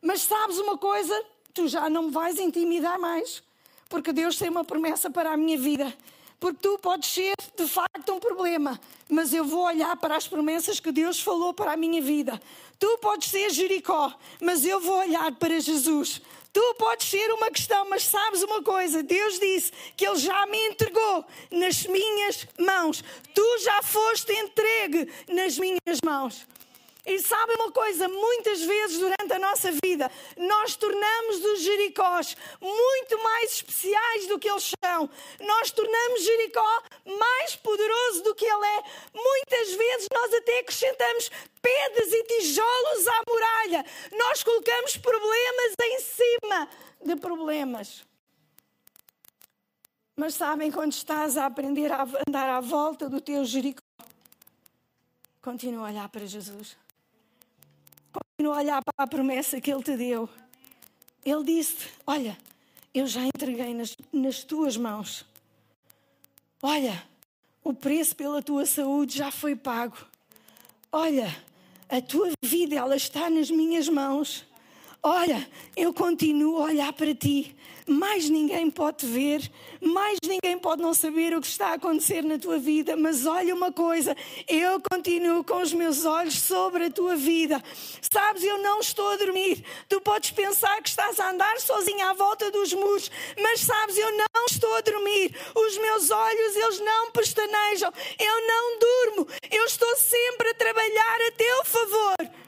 mas 0.00 0.22
sabes 0.22 0.58
uma 0.58 0.78
coisa? 0.78 1.14
Tu 1.52 1.68
já 1.68 1.88
não 1.90 2.04
me 2.04 2.10
vais 2.10 2.38
intimidar 2.38 2.98
mais, 2.98 3.42
porque 3.88 4.12
Deus 4.12 4.36
tem 4.38 4.48
uma 4.48 4.64
promessa 4.64 5.10
para 5.10 5.32
a 5.32 5.36
minha 5.36 5.58
vida. 5.58 5.94
Porque 6.44 6.58
tu 6.60 6.78
podes 6.78 7.08
ser 7.08 7.34
de 7.56 7.66
facto 7.66 8.12
um 8.12 8.20
problema, 8.20 8.78
mas 9.08 9.32
eu 9.32 9.46
vou 9.46 9.64
olhar 9.64 9.96
para 9.96 10.14
as 10.14 10.28
promessas 10.28 10.78
que 10.78 10.92
Deus 10.92 11.18
falou 11.18 11.54
para 11.54 11.72
a 11.72 11.76
minha 11.76 12.02
vida. 12.02 12.38
Tu 12.78 12.98
podes 12.98 13.30
ser 13.30 13.48
Jericó, 13.48 14.12
mas 14.42 14.62
eu 14.62 14.78
vou 14.78 14.98
olhar 14.98 15.32
para 15.36 15.58
Jesus. 15.58 16.20
Tu 16.52 16.74
podes 16.78 17.08
ser 17.08 17.32
uma 17.32 17.50
questão, 17.50 17.88
mas 17.88 18.04
sabes 18.04 18.42
uma 18.42 18.62
coisa? 18.62 19.02
Deus 19.02 19.40
disse 19.40 19.72
que 19.96 20.06
Ele 20.06 20.18
já 20.18 20.44
me 20.44 20.58
entregou 20.66 21.24
nas 21.50 21.86
minhas 21.86 22.46
mãos. 22.58 23.02
Tu 23.34 23.58
já 23.60 23.82
foste 23.82 24.30
entregue 24.34 25.10
nas 25.26 25.56
minhas 25.56 26.02
mãos. 26.04 26.46
E 27.06 27.18
sabem 27.18 27.56
uma 27.56 27.70
coisa? 27.70 28.08
Muitas 28.08 28.62
vezes 28.62 28.98
durante 28.98 29.32
a 29.32 29.38
nossa 29.38 29.70
vida 29.72 30.10
nós 30.38 30.74
tornamos 30.74 31.44
os 31.44 31.60
Jericós 31.60 32.34
muito 32.60 33.22
mais 33.22 33.52
especiais 33.52 34.26
do 34.26 34.38
que 34.38 34.48
eles 34.48 34.72
são. 34.82 35.10
Nós 35.40 35.70
tornamos 35.70 36.22
Jericó 36.22 36.82
mais 37.04 37.56
poderoso 37.56 38.22
do 38.22 38.34
que 38.34 38.46
ele 38.46 38.66
é. 38.66 38.82
Muitas 39.12 39.74
vezes 39.74 40.08
nós 40.12 40.32
até 40.32 40.60
acrescentamos 40.60 41.30
pedras 41.60 42.10
e 42.10 42.24
tijolos 42.24 43.06
à 43.06 43.22
muralha. 43.28 43.84
Nós 44.12 44.42
colocamos 44.42 44.96
problemas 44.96 45.74
em 45.82 46.00
cima 46.00 46.68
de 47.04 47.16
problemas. 47.16 48.02
Mas 50.16 50.34
sabem, 50.34 50.70
quando 50.70 50.92
estás 50.92 51.36
a 51.36 51.44
aprender 51.44 51.92
a 51.92 52.06
andar 52.26 52.48
à 52.48 52.60
volta 52.60 53.10
do 53.10 53.20
teu 53.20 53.44
Jericó, 53.44 53.82
continua 55.42 55.88
a 55.88 55.90
olhar 55.90 56.08
para 56.08 56.24
Jesus. 56.24 56.83
Continua 58.14 58.56
a 58.56 58.58
olhar 58.60 58.82
para 58.84 59.04
a 59.04 59.06
promessa 59.06 59.60
que 59.60 59.72
Ele 59.72 59.82
te 59.82 59.96
deu. 59.96 60.28
Ele 61.24 61.44
disse: 61.44 61.88
Olha, 62.06 62.38
eu 62.94 63.06
já 63.06 63.22
entreguei 63.22 63.74
nas, 63.74 63.96
nas 64.12 64.44
tuas 64.44 64.76
mãos. 64.76 65.26
Olha, 66.62 67.02
o 67.62 67.74
preço 67.74 68.14
pela 68.14 68.40
tua 68.40 68.64
saúde 68.66 69.18
já 69.18 69.32
foi 69.32 69.56
pago. 69.56 69.96
Olha, 70.92 71.34
a 71.88 72.00
tua 72.00 72.30
vida 72.42 72.76
ela 72.76 72.94
está 72.94 73.28
nas 73.28 73.50
minhas 73.50 73.88
mãos. 73.88 74.46
Olha, 75.06 75.46
eu 75.76 75.92
continuo 75.92 76.60
a 76.60 76.64
olhar 76.64 76.92
para 76.94 77.14
ti 77.14 77.54
mais 77.86 78.30
ninguém 78.30 78.70
pode 78.70 79.06
ver, 79.06 79.50
mais 79.80 80.18
ninguém 80.24 80.58
pode 80.58 80.80
não 80.80 80.94
saber 80.94 81.36
o 81.36 81.40
que 81.40 81.46
está 81.46 81.68
a 81.68 81.74
acontecer 81.74 82.24
na 82.24 82.38
tua 82.38 82.58
vida, 82.58 82.96
mas 82.96 83.26
olha 83.26 83.54
uma 83.54 83.70
coisa, 83.70 84.16
eu 84.48 84.80
continuo 84.80 85.44
com 85.44 85.60
os 85.60 85.72
meus 85.72 86.04
olhos 86.04 86.38
sobre 86.38 86.86
a 86.86 86.90
tua 86.90 87.14
vida. 87.14 87.62
Sabes, 88.00 88.42
eu 88.42 88.58
não 88.58 88.80
estou 88.80 89.06
a 89.10 89.16
dormir. 89.16 89.62
Tu 89.88 90.00
podes 90.00 90.30
pensar 90.30 90.80
que 90.82 90.88
estás 90.88 91.20
a 91.20 91.30
andar 91.30 91.60
sozinha 91.60 92.10
à 92.10 92.14
volta 92.14 92.50
dos 92.50 92.72
muros, 92.72 93.10
mas 93.38 93.60
sabes, 93.60 93.98
eu 93.98 94.10
não 94.12 94.46
estou 94.48 94.74
a 94.76 94.80
dormir. 94.80 95.36
Os 95.54 95.78
meus 95.78 96.10
olhos, 96.10 96.56
eles 96.56 96.80
não 96.80 97.10
pestanejam. 97.10 97.92
Eu 98.18 98.46
não 98.46 98.78
durmo. 98.78 99.28
Eu 99.50 99.64
estou 99.66 99.94
sempre 99.96 100.48
a 100.48 100.54
trabalhar 100.54 101.18
a 101.28 101.32
teu 101.32 101.64
favor. 101.64 102.44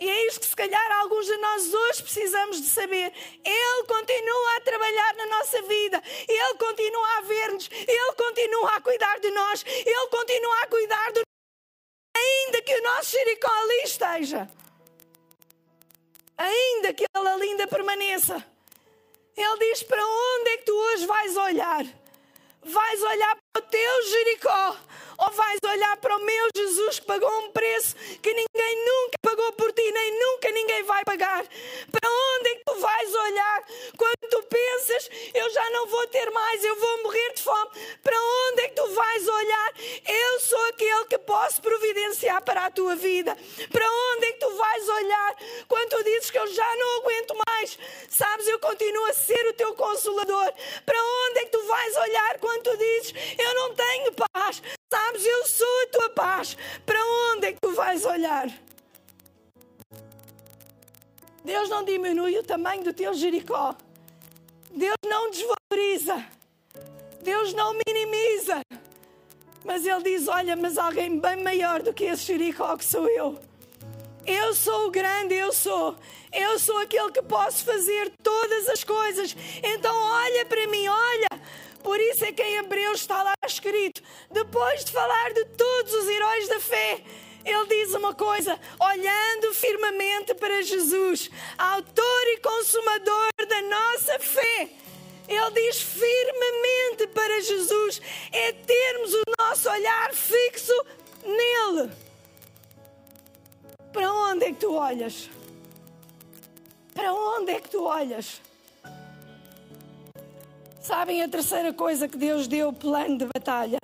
E 0.00 0.08
é 0.08 0.26
isto 0.26 0.40
que 0.40 0.46
se 0.46 0.56
calhar 0.56 0.92
alguns 1.00 1.26
de 1.26 1.36
nós 1.38 1.74
hoje 1.74 2.02
precisamos 2.02 2.60
de 2.60 2.68
saber. 2.68 3.12
Ele 3.44 3.86
continua 3.86 4.56
a 4.56 4.60
trabalhar 4.60 5.14
na 5.14 5.26
nossa 5.26 5.62
vida. 5.62 6.02
Ele 6.28 6.54
continua 6.54 7.18
a 7.18 7.20
ver-nos. 7.22 7.68
Ele 7.72 8.12
continua 8.12 8.76
a 8.76 8.80
cuidar 8.80 9.18
de 9.18 9.30
nós. 9.30 9.64
Ele 9.66 10.06
continua 10.08 10.62
a 10.62 10.66
cuidar 10.68 11.12
de 11.12 11.22
Ainda 12.16 12.62
que 12.62 12.74
o 12.74 12.82
nosso 12.82 13.12
Jericó 13.12 13.50
ali 13.50 13.82
esteja. 13.84 14.50
Ainda 16.36 16.94
que 16.94 17.04
ele 17.04 17.28
ali 17.28 17.48
ainda 17.48 17.66
permaneça. 17.66 18.44
Ele 19.36 19.58
diz: 19.58 19.82
Para 19.82 20.04
onde 20.04 20.50
é 20.50 20.56
que 20.58 20.64
tu 20.64 20.74
hoje 20.74 21.06
vais 21.06 21.36
olhar? 21.36 21.84
Vais 22.64 23.02
olhar 23.02 23.36
para 23.52 23.62
o 23.62 23.66
teu 23.68 24.02
Jericó 24.10 24.76
ou 25.18 25.30
vais 25.32 25.58
olhar 25.64 25.96
para 25.96 26.16
o 26.16 26.24
meu 26.24 26.48
Jesus 26.56 27.00
que 27.00 27.06
pagou 27.06 27.30
um 27.40 27.50
preço 27.50 27.94
que 28.22 28.32
ninguém 28.32 28.84
nunca 28.84 29.18
pagou 29.20 29.52
por 29.52 29.72
ti, 29.72 29.90
nem 29.90 30.20
nunca 30.20 30.50
ninguém 30.50 30.82
vai 30.84 31.04
pagar? 31.04 31.44
Para 31.90 32.08
onde 32.08 32.48
é 32.48 32.54
que 32.54 32.64
tu 32.64 32.74
vais 32.78 33.14
olhar 33.14 33.64
quando 33.96 34.30
tu 34.30 34.42
pensas, 34.44 35.10
eu 35.34 35.50
já 35.50 35.70
não 35.70 35.86
vou 35.88 36.06
ter 36.08 36.30
mais, 36.30 36.64
eu 36.64 36.76
vou 36.76 36.87
vais 39.18 39.28
olhar? 39.28 39.74
Eu 40.06 40.40
sou 40.40 40.68
aquele 40.68 41.04
que 41.06 41.18
posso 41.18 41.60
providenciar 41.60 42.42
para 42.42 42.66
a 42.66 42.70
tua 42.70 42.94
vida. 42.94 43.36
Para 43.70 43.86
onde 43.86 44.26
é 44.26 44.32
que 44.32 44.38
tu 44.38 44.50
vais 44.56 44.88
olhar 44.88 45.36
quando 45.66 45.88
tu 45.88 46.04
dizes 46.04 46.30
que 46.30 46.38
eu 46.38 46.46
já 46.46 46.76
não 46.76 46.98
aguento 46.98 47.34
mais? 47.48 47.78
Sabes, 48.08 48.46
eu 48.46 48.58
continuo 48.58 49.04
a 49.06 49.12
ser 49.12 49.46
o 49.48 49.52
teu 49.54 49.74
consolador. 49.74 50.52
Para 50.84 50.98
onde 50.98 51.38
é 51.40 51.44
que 51.44 51.50
tu 51.50 51.62
vais 51.66 51.96
olhar 51.96 52.38
quando 52.38 52.62
tu 52.62 52.76
dizes 52.76 53.14
eu 53.38 53.54
não 53.54 53.74
tenho 53.74 54.12
paz? 54.32 54.62
Sabes, 54.92 55.26
eu 55.26 55.46
sou 55.46 55.82
a 55.82 55.86
tua 55.86 56.10
paz. 56.10 56.56
Para 56.86 57.04
onde 57.04 57.46
é 57.46 57.52
que 57.52 57.60
tu 57.60 57.72
vais 57.72 58.04
olhar? 58.04 58.48
Deus 61.44 61.68
não 61.68 61.84
diminui 61.84 62.38
o 62.38 62.42
tamanho 62.42 62.84
do 62.84 62.92
teu 62.92 63.14
Jericó. 63.14 63.74
Deus 64.70 64.96
não 65.04 65.30
desvaloriza. 65.30 66.26
Deus 67.22 67.52
não 67.54 67.74
minimiza. 67.86 68.60
Mas 69.64 69.86
Ele 69.86 70.02
diz: 70.02 70.28
Olha, 70.28 70.56
mas 70.56 70.78
alguém 70.78 71.18
bem 71.18 71.42
maior 71.42 71.82
do 71.82 71.92
que 71.92 72.04
esse 72.04 72.24
Jericó 72.24 72.76
que 72.76 72.84
sou 72.84 73.08
eu. 73.08 73.38
Eu 74.26 74.54
sou 74.54 74.88
o 74.88 74.90
grande, 74.90 75.34
eu 75.34 75.52
sou. 75.52 75.96
Eu 76.32 76.58
sou 76.58 76.76
aquele 76.78 77.10
que 77.10 77.22
posso 77.22 77.64
fazer 77.64 78.12
todas 78.22 78.68
as 78.68 78.84
coisas. 78.84 79.34
Então 79.62 79.94
olha 79.94 80.44
para 80.44 80.66
mim, 80.66 80.86
olha. 80.86 81.28
Por 81.82 81.98
isso 81.98 82.24
é 82.24 82.32
que 82.32 82.42
em 82.42 82.56
Hebreus 82.56 83.00
está 83.00 83.22
lá 83.22 83.34
escrito: 83.46 84.02
depois 84.30 84.84
de 84.84 84.92
falar 84.92 85.32
de 85.32 85.44
todos 85.46 85.94
os 85.94 86.08
heróis 86.08 86.48
da 86.48 86.60
fé, 86.60 87.02
ele 87.44 87.66
diz 87.66 87.94
uma 87.94 88.14
coisa, 88.14 88.60
olhando 88.78 89.54
firmemente 89.54 90.34
para 90.34 90.60
Jesus, 90.60 91.30
autor 91.56 92.22
e 92.26 92.40
consumador 92.40 93.30
da 93.48 93.62
nossa 93.62 94.18
fé. 94.18 94.68
Ele 95.26 95.50
diz 95.54 95.80
firmemente 95.80 97.06
para 97.14 97.40
Jesus, 97.40 98.00
é 98.32 98.50
o 98.50 98.54
nosso 99.58 99.70
olhar 99.70 100.12
fixo 100.12 100.72
nele. 101.24 101.90
Para 103.92 104.12
onde 104.12 104.44
é 104.44 104.52
que 104.52 104.60
tu 104.60 104.72
olhas? 104.72 105.28
Para 106.94 107.12
onde 107.12 107.50
é 107.50 107.60
que 107.60 107.68
tu 107.68 107.82
olhas? 107.82 108.40
Sabem 110.80 111.22
a 111.22 111.28
terceira 111.28 111.72
coisa 111.72 112.06
que 112.06 112.16
Deus 112.16 112.46
deu 112.46 112.72
plano 112.72 113.18
de 113.18 113.26
batalha? 113.26 113.80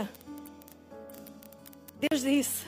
Deus 1.98 2.22
disse. 2.22 2.64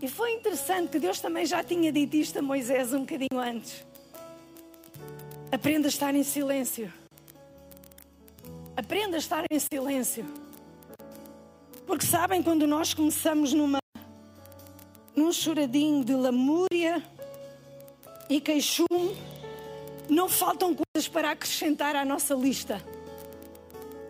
E 0.00 0.08
foi 0.08 0.34
interessante 0.34 0.90
que 0.90 0.98
Deus 1.00 1.20
também 1.20 1.44
já 1.46 1.64
tinha 1.64 1.90
dito 1.90 2.14
isto 2.14 2.38
a 2.38 2.42
Moisés 2.42 2.92
um 2.92 3.00
bocadinho 3.00 3.40
antes. 3.40 3.84
Aprenda 5.50 5.88
a 5.88 5.90
estar 5.90 6.14
em 6.14 6.22
silêncio. 6.22 6.92
Aprenda 8.76 9.16
a 9.16 9.18
estar 9.18 9.44
em 9.50 9.58
silêncio. 9.58 10.41
Porque 11.86 12.06
sabem 12.06 12.42
quando 12.42 12.66
nós 12.66 12.94
começamos 12.94 13.52
numa 13.52 13.82
num 15.14 15.32
choradinho 15.32 16.04
de 16.04 16.14
lamúria 16.14 17.02
e 18.28 18.40
queixume, 18.40 19.16
não 20.08 20.28
faltam 20.28 20.74
coisas 20.74 21.08
para 21.08 21.30
acrescentar 21.30 21.94
à 21.94 22.04
nossa 22.04 22.34
lista. 22.34 22.82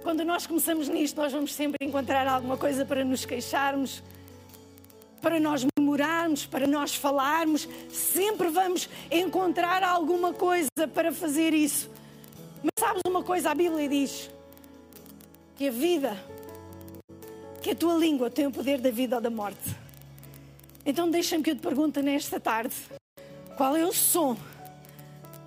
Quando 0.03 0.25
nós 0.25 0.47
começamos 0.47 0.89
nisto, 0.89 1.17
nós 1.17 1.33
vamos 1.33 1.55
sempre 1.55 1.79
encontrar 1.87 2.27
alguma 2.27 2.57
coisa 2.57 2.85
para 2.85 3.05
nos 3.05 3.25
queixarmos, 3.25 4.03
para 5.21 5.39
nós 5.39 5.65
memorarmos, 5.79 6.47
para 6.47 6.67
nós 6.67 6.95
falarmos. 6.95 7.69
Sempre 7.91 8.49
vamos 8.49 8.89
encontrar 9.11 9.83
alguma 9.83 10.33
coisa 10.33 10.69
para 10.93 11.13
fazer 11.13 11.53
isso. 11.53 11.89
Mas 12.63 12.73
sabes 12.79 13.03
uma 13.07 13.23
coisa? 13.23 13.51
A 13.51 13.55
Bíblia 13.55 13.89
diz 13.89 14.31
que 15.57 15.69
a 15.69 15.71
vida, 15.71 16.17
que 17.63 17.71
a 17.71 17.75
tua 17.77 17.95
língua 17.95 18.29
tem 18.29 18.47
o 18.47 18.51
poder 18.51 18.81
da 18.81 18.91
vida 18.91 19.17
ou 19.17 19.23
da 19.23 19.31
morte. 19.31 19.77
Então 20.85 21.09
deixa-me 21.09 21.45
que 21.45 21.51
eu 21.51 21.55
te 21.55 21.63
pergunte 21.63 22.03
nesta 22.03 22.41
tarde: 22.41 22.75
qual 23.57 23.77
é 23.77 23.87
o 23.87 23.93
som? 23.93 24.37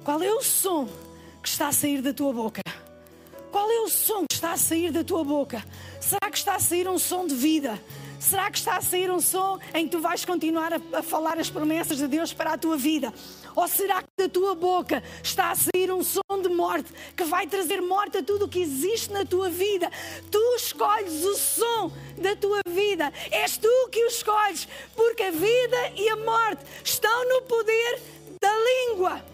Qual 0.04 0.22
é 0.24 0.32
o 0.32 0.42
som 0.42 0.88
que 1.44 1.50
está 1.50 1.68
a 1.68 1.72
sair 1.74 2.02
da 2.02 2.14
tua 2.14 2.32
boca? 2.32 2.62
Qual 3.52 3.70
é 3.70 3.82
o 3.82 3.90
som 3.90 4.26
que 4.30 4.36
está 4.36 4.54
a 4.54 4.58
sair 4.58 4.92
da 4.92 5.04
tua 5.04 5.24
boca? 5.24 5.64
Será 6.00 6.32
que 6.32 6.38
está 6.38 6.56
a 6.56 6.60
sair 6.60 6.88
um 6.88 6.98
som 6.98 7.28
de 7.28 7.36
vida? 7.36 7.82
Será 8.20 8.50
que 8.50 8.58
está 8.58 8.78
a 8.78 8.82
sair 8.82 9.12
um 9.12 9.20
som 9.20 9.60
em 9.74 9.86
que 9.86 9.92
tu 9.92 10.00
vais 10.00 10.24
continuar 10.26 10.74
a, 10.74 10.80
a, 10.98 11.04
falar 11.04 11.38
as 11.38 11.50
promessas 11.50 11.98
de 11.98 12.08
Deus 12.08 12.34
para 12.34 12.54
a 12.54 12.58
tua 12.58 12.78
vida? 12.78 13.14
Ou 13.56 13.68
será 13.68 14.02
que 14.02 14.10
da 14.18 14.30
tua 14.30 14.56
boca 14.56 15.04
está 15.24 15.52
a 15.52 15.56
sair 15.56 15.92
um 15.92 16.04
som 16.04 16.22
de 16.42 16.50
morte 16.50 16.92
que 17.16 17.24
vai 17.24 17.48
trazer 17.48 17.82
morte 17.82 18.18
a 18.18 18.24
tudo 18.24 18.46
o 18.46 18.50
que 18.50 18.60
existe 18.60 19.12
na 19.12 19.26
tua 19.26 19.50
vida? 19.50 19.90
Tu 20.32 20.56
escolhes 20.56 21.24
o 21.24 21.36
som 21.36 21.92
da 22.18 22.36
tua 22.36 22.60
vida. 22.68 23.12
És 23.32 23.58
tu 23.58 23.90
que 23.92 24.04
o 24.04 24.08
escolhes, 24.08 24.68
porque 24.96 25.24
a 25.24 25.32
vida 25.32 25.92
e 25.96 26.10
a 26.10 26.16
morte 26.16 26.64
estão 26.84 27.30
no 27.30 27.42
poder 27.44 28.02
da 28.42 28.52
língua. 28.60 29.26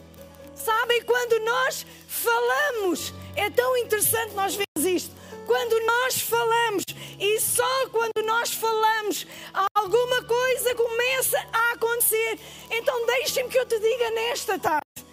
Sabem 0.56 1.02
quando 1.04 1.44
nós 1.44 1.86
falamos? 2.08 3.13
É 3.36 3.50
tão 3.50 3.76
interessante 3.78 4.34
nós 4.36 4.56
vermos 4.56 4.86
isto. 4.86 5.21
Quando 5.52 5.86
nós 5.86 6.22
falamos, 6.22 6.84
e 7.20 7.38
só 7.42 7.90
quando 7.90 8.26
nós 8.26 8.54
falamos, 8.54 9.28
alguma 9.76 10.24
coisa 10.24 10.74
começa 10.74 11.38
a 11.52 11.74
acontecer. 11.74 12.40
Então 12.72 13.06
deixem-me 13.06 13.50
que 13.50 13.60
eu 13.60 13.66
te 13.66 13.78
diga 13.78 14.12
nesta 14.12 14.58
tarde. 14.58 15.06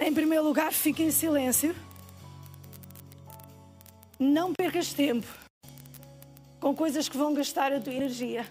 Em 0.00 0.12
primeiro 0.12 0.42
lugar, 0.42 0.72
fique 0.72 1.04
em 1.04 1.12
silêncio. 1.12 1.72
Não 4.18 4.52
percas 4.52 4.92
tempo 4.92 5.28
com 6.58 6.74
coisas 6.74 7.08
que 7.08 7.16
vão 7.16 7.32
gastar 7.32 7.72
a 7.72 7.80
tua 7.80 7.94
energia. 7.94 8.50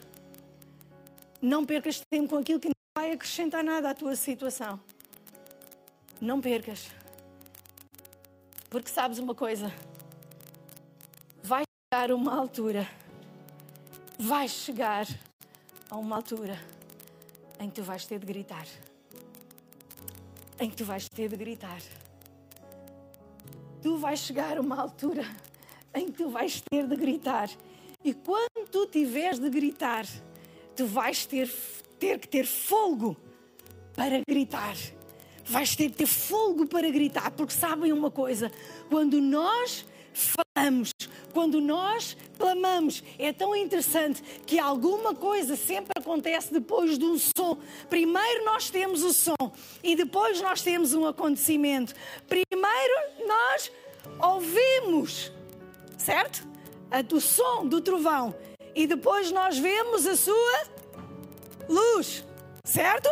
Não 1.41 1.65
percas 1.65 2.01
tempo 2.10 2.29
com 2.29 2.38
aquilo 2.38 2.62
que 2.62 2.69
não 2.69 2.97
vai 2.97 3.12
acrescentar 3.12 3.62
nada 3.62 3.89
à 3.89 3.93
tua 3.93 4.15
situação. 4.15 4.79
Não 6.21 6.39
percas. 6.39 6.88
Porque 8.69 8.89
sabes 8.89 9.19
uma 9.19 9.36
coisa? 9.36 9.69
Chegar 11.91 12.12
uma 12.12 12.36
altura, 12.36 12.88
vai 14.19 14.47
chegar 14.47 15.08
a 15.89 15.97
uma 15.97 16.17
altura 16.17 16.56
em 17.60 17.67
que 17.67 17.78
tu 17.78 17.84
vais 17.84 18.06
ter 18.06 18.19
de 18.19 18.28
gritar. 18.28 18.67
Em 20.60 20.69
que 20.69 20.75
tu 20.75 20.86
vais 20.86 21.10
ter 21.10 21.30
de 21.30 21.36
gritar. 21.36 21.82
Tu 23.82 23.97
vais 23.97 24.19
chegar 24.19 24.60
a 24.60 24.62
uma 24.62 24.80
altura 24.80 25.23
em 25.95 26.12
que 26.12 26.12
tu 26.12 26.30
vais 26.30 26.62
ter 26.69 26.86
de 26.86 26.95
gritar. 26.95 27.49
E 28.04 28.13
quando 28.13 28.69
tu 28.71 28.86
tiveres 28.86 29.39
de 29.39 29.49
gritar, 29.49 30.06
tu 30.75 30.86
vais 30.86 31.25
ter, 31.25 31.52
ter 31.97 32.19
que 32.19 32.28
ter 32.28 32.45
fogo 32.45 33.17
para 33.95 34.21
gritar 34.30 34.75
vais 35.43 35.75
ter 35.75 35.89
que 35.89 35.97
ter 35.97 36.06
fogo 36.06 36.67
para 36.67 36.91
gritar, 36.91 37.32
porque 37.32 37.54
sabem 37.54 37.91
uma 37.91 38.12
coisa: 38.12 38.52
quando 38.88 39.19
nós 39.19 39.84
falamos, 40.13 40.91
quando 41.39 41.62
nós 41.62 42.17
clamamos, 42.38 43.02
é 43.17 43.32
tão 43.32 43.56
interessante 43.56 44.21
que 44.45 44.60
alguma 44.60 45.15
coisa 45.15 45.56
sempre 45.56 45.93
acontece 45.95 46.52
depois 46.52 46.97
de 46.97 47.06
um 47.06 47.17
som. 47.17 47.58
Primeiro 47.89 48.43
nós 48.43 48.69
temos 48.69 49.04
o 49.04 49.13
som 49.13 49.54
e 49.82 49.95
depois 49.95 50.41
nós 50.41 50.62
temos 50.62 50.93
um 50.93 51.08
acontecimento. 51.08 51.95
Primeiro 52.28 52.93
nós 53.25 53.71
ouvimos, 54.21 55.32
certo? 55.97 56.45
O 57.13 57.21
som 57.21 57.65
do 57.65 57.80
trovão 57.80 58.36
e 58.75 58.86
depois 58.86 59.32
nós 59.32 59.58
vemos 59.58 60.06
a 60.06 60.17
sua 60.17 60.63
luz, 61.69 62.25
certo? 62.65 63.10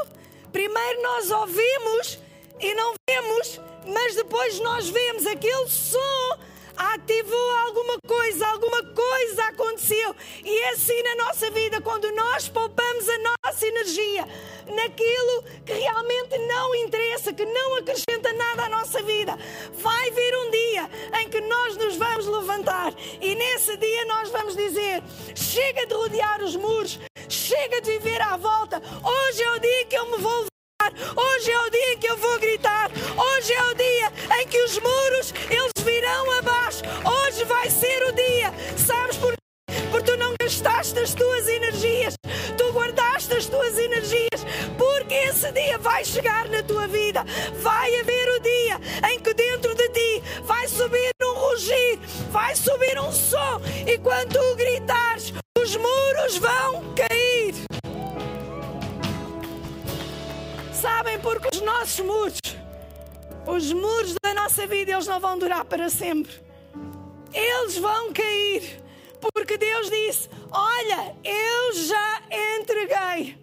Primeiro 0.52 1.02
nós 1.02 1.32
ouvimos 1.32 2.20
e 2.60 2.74
não 2.74 2.94
vemos, 3.10 3.62
mas 3.88 4.16
depois 4.16 4.60
nós 4.60 4.90
vemos 4.90 5.26
aquele 5.26 5.70
som 5.70 6.47
ativou 6.78 7.52
alguma 7.66 7.98
coisa, 8.08 8.48
alguma 8.48 8.84
coisa 8.84 9.44
aconteceu. 9.46 10.16
E 10.44 10.60
é 10.60 10.70
assim 10.70 11.02
na 11.04 11.26
nossa 11.26 11.50
vida, 11.52 11.82
quando 11.82 12.12
nós 12.14 12.48
poupamos 12.48 13.10
a 13.10 13.18
nossa 13.18 13.66
energia 13.66 14.28
naquilo 14.68 15.44
que 15.66 15.74
realmente 15.74 16.38
não 16.40 16.76
interessa, 16.76 17.34
que 17.34 17.46
não 17.46 17.78
acrescenta 17.78 18.32
nada 18.34 18.66
à 18.66 18.70
nossa 18.70 19.02
vida, 19.02 19.38
vai 19.74 20.12
vir 20.12 20.38
um 20.38 20.52
dia 20.52 20.90
em 21.22 21.30
que 21.30 21.42
nós 21.42 21.78
nos 21.78 21.96
vamos 21.96 22.26
levantar 22.26 22.94
e 23.22 23.36
nesse 23.36 23.76
dia 23.78 24.06
nós 24.06 24.30
vamos 24.30 24.56
dizer: 24.56 25.02
chega 25.36 25.86
de 25.86 25.94
rodear 25.94 26.42
os 26.44 26.56
muros, 26.56 27.00
chega 27.30 27.82
de 27.82 27.92
viver 27.92 28.22
à 28.22 28.38
volta. 28.38 28.82
Hoje 29.04 29.44
é 29.44 29.52
o 29.52 29.60
dia 29.60 29.86
que 29.86 29.98
eu 29.98 30.12
me 30.12 30.18
vou 30.18 30.57
Hoje 31.16 31.52
é 31.52 31.60
o 31.60 31.70
dia 31.70 31.94
em 31.94 31.98
que 31.98 32.08
eu 32.08 32.18
vou 32.18 32.40
gritar. 32.40 32.90
Hoje 32.92 33.54
é 33.54 33.64
o 33.64 33.74
dia 33.76 34.14
em 34.42 34.48
que 34.48 34.62
os 34.64 34.80
muros 34.80 35.34
eles 35.50 35.86
virão 35.86 36.32
abaixo. 36.40 36.82
Hoje 37.06 37.44
vai 37.46 37.70
ser 37.70 38.04
o 38.08 38.12
dia. 38.12 38.54
Sabes 38.76 39.18
por 39.18 39.38
porque 39.92 40.12
tu 40.12 40.18
não 40.18 40.34
gastaste 40.40 41.00
as 41.00 41.14
tuas 41.14 41.48
energias, 41.48 42.14
tu 42.58 42.72
guardaste 42.72 43.34
as 43.34 43.46
tuas 43.46 43.78
energias, 43.78 44.46
porque 44.78 45.14
esse 45.14 45.52
dia 45.52 45.78
vai 45.78 46.04
chegar 46.04 46.48
na 46.50 46.62
tua 46.64 46.88
vida. 46.88 47.24
Vai 47.62 47.96
haver 48.00 48.30
o 48.30 48.40
dia 48.40 48.82
em 49.12 49.20
que 49.20 49.34
dentro 49.34 49.74
de 49.76 49.90
ti 49.90 50.24
vai 50.44 50.68
subir 50.68 51.12
um 51.24 51.34
rugir, 51.34 52.00
vai 52.32 52.56
subir 52.56 53.00
um 53.00 53.12
som, 53.12 53.62
e 53.86 53.98
quando 53.98 54.34
tu 54.34 54.56
gritares, 54.56 55.34
os 55.58 55.76
muros 55.76 56.38
vão 56.38 56.94
cair. 56.94 57.37
Sabem, 60.82 61.20
porque 61.20 61.50
os 61.56 61.62
nossos 61.62 62.06
muros, 62.06 62.40
os 63.48 63.74
muros 63.74 64.14
da 64.24 64.32
nossa 64.36 64.68
vida, 64.68 64.92
eles 64.92 65.08
não 65.08 65.20
vão 65.20 65.36
durar 65.36 65.66
para 65.66 65.90
sempre. 65.90 66.32
Eles 67.34 67.78
vão 67.78 68.14
cair. 68.14 68.84
Porque 69.34 69.58
Deus 69.58 69.90
disse: 69.90 70.30
Olha, 70.52 71.16
eu 71.24 71.74
já 71.74 72.22
entreguei. 72.60 73.38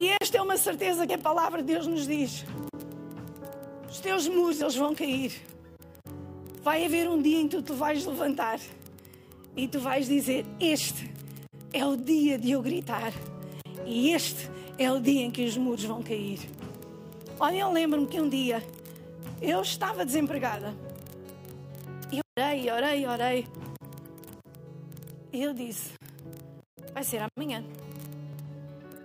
E 0.00 0.16
esta 0.20 0.38
é 0.38 0.42
uma 0.42 0.56
certeza 0.56 1.06
que 1.06 1.12
a 1.12 1.18
palavra 1.18 1.62
de 1.62 1.72
Deus 1.72 1.86
nos 1.86 2.08
diz. 2.08 2.44
Os 3.88 4.00
teus 4.00 4.26
muros, 4.26 4.60
eles 4.60 4.74
vão 4.74 4.96
cair. 4.96 5.32
Vai 6.60 6.84
haver 6.84 7.08
um 7.08 7.22
dia 7.22 7.38
em 7.38 7.46
que 7.46 7.58
tu 7.58 7.62
te 7.62 7.72
vais 7.72 8.04
levantar 8.04 8.58
e 9.56 9.68
tu 9.68 9.78
vais 9.78 10.08
dizer: 10.08 10.44
Este 10.58 11.08
é 11.72 11.86
o 11.86 11.96
dia 11.96 12.36
de 12.36 12.50
eu 12.50 12.60
gritar. 12.60 13.12
E 13.86 14.10
este 14.10 14.48
é 14.48 14.63
o 14.90 15.00
dia 15.00 15.22
em 15.22 15.30
que 15.30 15.44
os 15.44 15.56
muros 15.56 15.84
vão 15.84 16.02
cair. 16.02 16.40
Olha, 17.38 17.58
eu 17.58 17.70
lembro-me 17.70 18.06
que 18.06 18.20
um 18.20 18.28
dia 18.28 18.62
eu 19.40 19.60
estava 19.60 20.04
desempregada. 20.04 20.74
E 22.10 22.20
orei, 22.38 22.70
orei, 22.70 23.06
orei. 23.06 23.48
E 25.32 25.42
eu 25.42 25.52
disse: 25.52 25.92
Vai 26.92 27.04
ser 27.04 27.22
amanhã. 27.36 27.64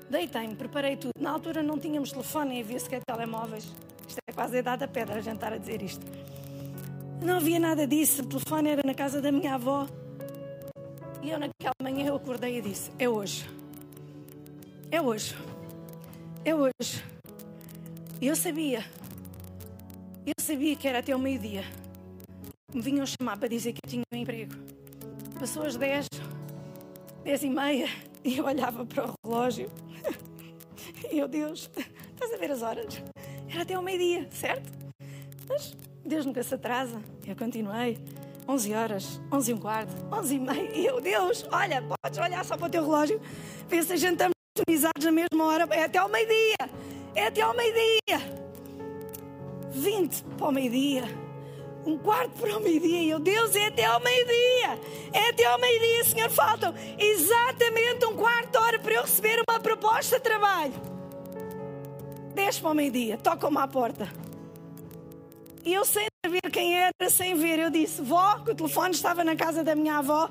Deitei-me, 0.10 0.56
preparei 0.56 0.96
tudo. 0.96 1.14
Na 1.20 1.32
altura 1.32 1.62
não 1.62 1.78
tínhamos 1.78 2.12
telefone, 2.12 2.50
nem 2.50 2.62
havia 2.62 2.80
sequer 2.80 3.02
telemóveis. 3.06 3.66
Isto 4.08 4.20
é 4.28 4.32
quase 4.32 4.58
a 4.58 4.60
idade 4.60 4.80
da 4.80 4.88
pedra 4.88 5.16
a 5.16 5.22
gente 5.22 5.36
estar 5.36 5.54
a 5.54 5.58
dizer 5.58 5.82
isto. 5.82 6.06
Não 7.22 7.38
havia 7.38 7.60
nada 7.60 7.86
disso. 7.86 8.22
O 8.22 8.26
telefone 8.26 8.70
era 8.70 8.82
na 8.86 8.94
casa 8.94 9.22
da 9.22 9.32
minha 9.32 9.56
avó. 9.56 9.88
E 11.22 11.30
eu, 11.30 11.40
naquela 11.40 11.76
manhã, 11.82 12.08
eu 12.08 12.16
acordei 12.16 12.58
e 12.58 12.62
disse: 12.62 12.92
É 12.98 13.08
hoje. 13.08 13.48
É 14.90 15.02
hoje. 15.02 15.36
É 16.46 16.56
hoje. 16.56 17.04
E 18.22 18.28
eu 18.28 18.36
sabia. 18.36 18.86
Eu 20.26 20.34
sabia 20.40 20.76
que 20.76 20.88
era 20.88 21.00
até 21.00 21.16
o 21.16 21.20
meio-dia. 21.20 21.64
Me 22.74 22.82
vinham 22.82 23.06
chamar 23.06 23.38
para 23.38 23.50
dizer 23.50 23.74
que 23.74 23.80
eu 23.84 23.90
tinha 23.90 24.04
um 24.14 24.16
emprego. 24.16 24.54
Passou 25.38 25.64
às 25.64 25.76
10, 25.76 26.08
10 27.24 27.44
e 27.44 27.50
meia, 27.50 27.88
e 28.24 28.38
eu 28.38 28.46
olhava 28.46 28.86
para 28.86 29.06
o 29.06 29.14
relógio. 29.24 29.70
E 31.12 31.18
eu, 31.18 31.28
Deus, 31.28 31.70
estás 32.14 32.34
a 32.34 32.38
ver 32.38 32.52
as 32.52 32.62
horas? 32.62 33.02
Era 33.50 33.64
até 33.64 33.78
o 33.78 33.82
meio-dia, 33.82 34.28
certo? 34.32 34.70
Mas 35.48 35.76
Deus 36.06 36.26
nunca 36.26 36.44
se 36.44 36.54
atrasa. 36.54 37.02
Eu 37.26 37.36
continuei. 37.36 37.98
11 38.48 38.74
horas, 38.74 39.22
11 39.32 39.52
e 39.52 39.54
um 39.54 39.58
quarto, 39.58 39.92
11 40.12 40.36
e 40.36 40.40
meia. 40.40 40.72
E 40.76 40.86
eu, 40.86 41.00
Deus, 41.00 41.46
olha, 41.52 41.82
podes 41.82 42.20
olhar 42.20 42.44
só 42.44 42.58
para 42.58 42.68
o 42.68 42.70
teu 42.70 42.84
relógio, 42.84 43.22
ver 43.68 43.84
se 43.84 43.94
estamos 43.94 44.39
sintonizados 44.60 45.06
na 45.06 45.12
mesma 45.12 45.46
hora. 45.46 45.68
É 45.72 45.84
até 45.84 45.98
ao 46.00 46.10
meio-dia. 46.10 46.70
É 47.16 47.28
até 47.28 47.42
ao 47.42 47.56
meio-dia. 47.56 48.40
20 49.72 50.24
para 50.38 50.48
o 50.48 50.52
meio-dia. 50.52 51.04
Um 51.86 51.98
quarto 51.98 52.32
para 52.32 52.58
o 52.58 52.62
meio-dia. 52.62 53.02
E 53.02 53.10
eu, 53.10 53.20
Deus, 53.20 53.56
é 53.56 53.68
até 53.68 53.86
ao 53.86 54.00
meio-dia. 54.00 54.80
É 55.14 55.30
até 55.30 55.46
ao 55.46 55.60
meio-dia, 55.60 56.04
Senhor. 56.04 56.30
Faltam 56.30 56.74
exatamente 56.98 58.06
um 58.06 58.16
quarto 58.16 58.52
de 58.52 58.58
hora 58.58 58.80
para 58.80 58.94
eu 58.94 59.02
receber 59.02 59.42
uma 59.50 59.60
proposta 59.60 60.18
de 60.18 60.24
trabalho. 60.24 60.74
10 62.36 62.60
para 62.60 62.72
o 62.72 62.74
meio-dia. 62.74 63.18
Tocam-me 63.18 63.58
à 63.58 63.68
porta. 63.68 64.10
E 65.66 65.74
eu 65.74 65.86
sem 65.86 66.08
saber 66.26 66.42
quem 66.52 66.76
era, 66.76 67.10
sem 67.10 67.36
ver, 67.36 67.60
eu 67.60 67.70
disse: 67.70 68.02
Vó, 68.02 68.40
que 68.40 68.52
o 68.52 68.56
telefone 68.56 68.92
estava 68.92 69.24
na 69.24 69.36
casa 69.36 69.64
da 69.64 69.76
minha 69.76 69.98
avó. 69.98 70.30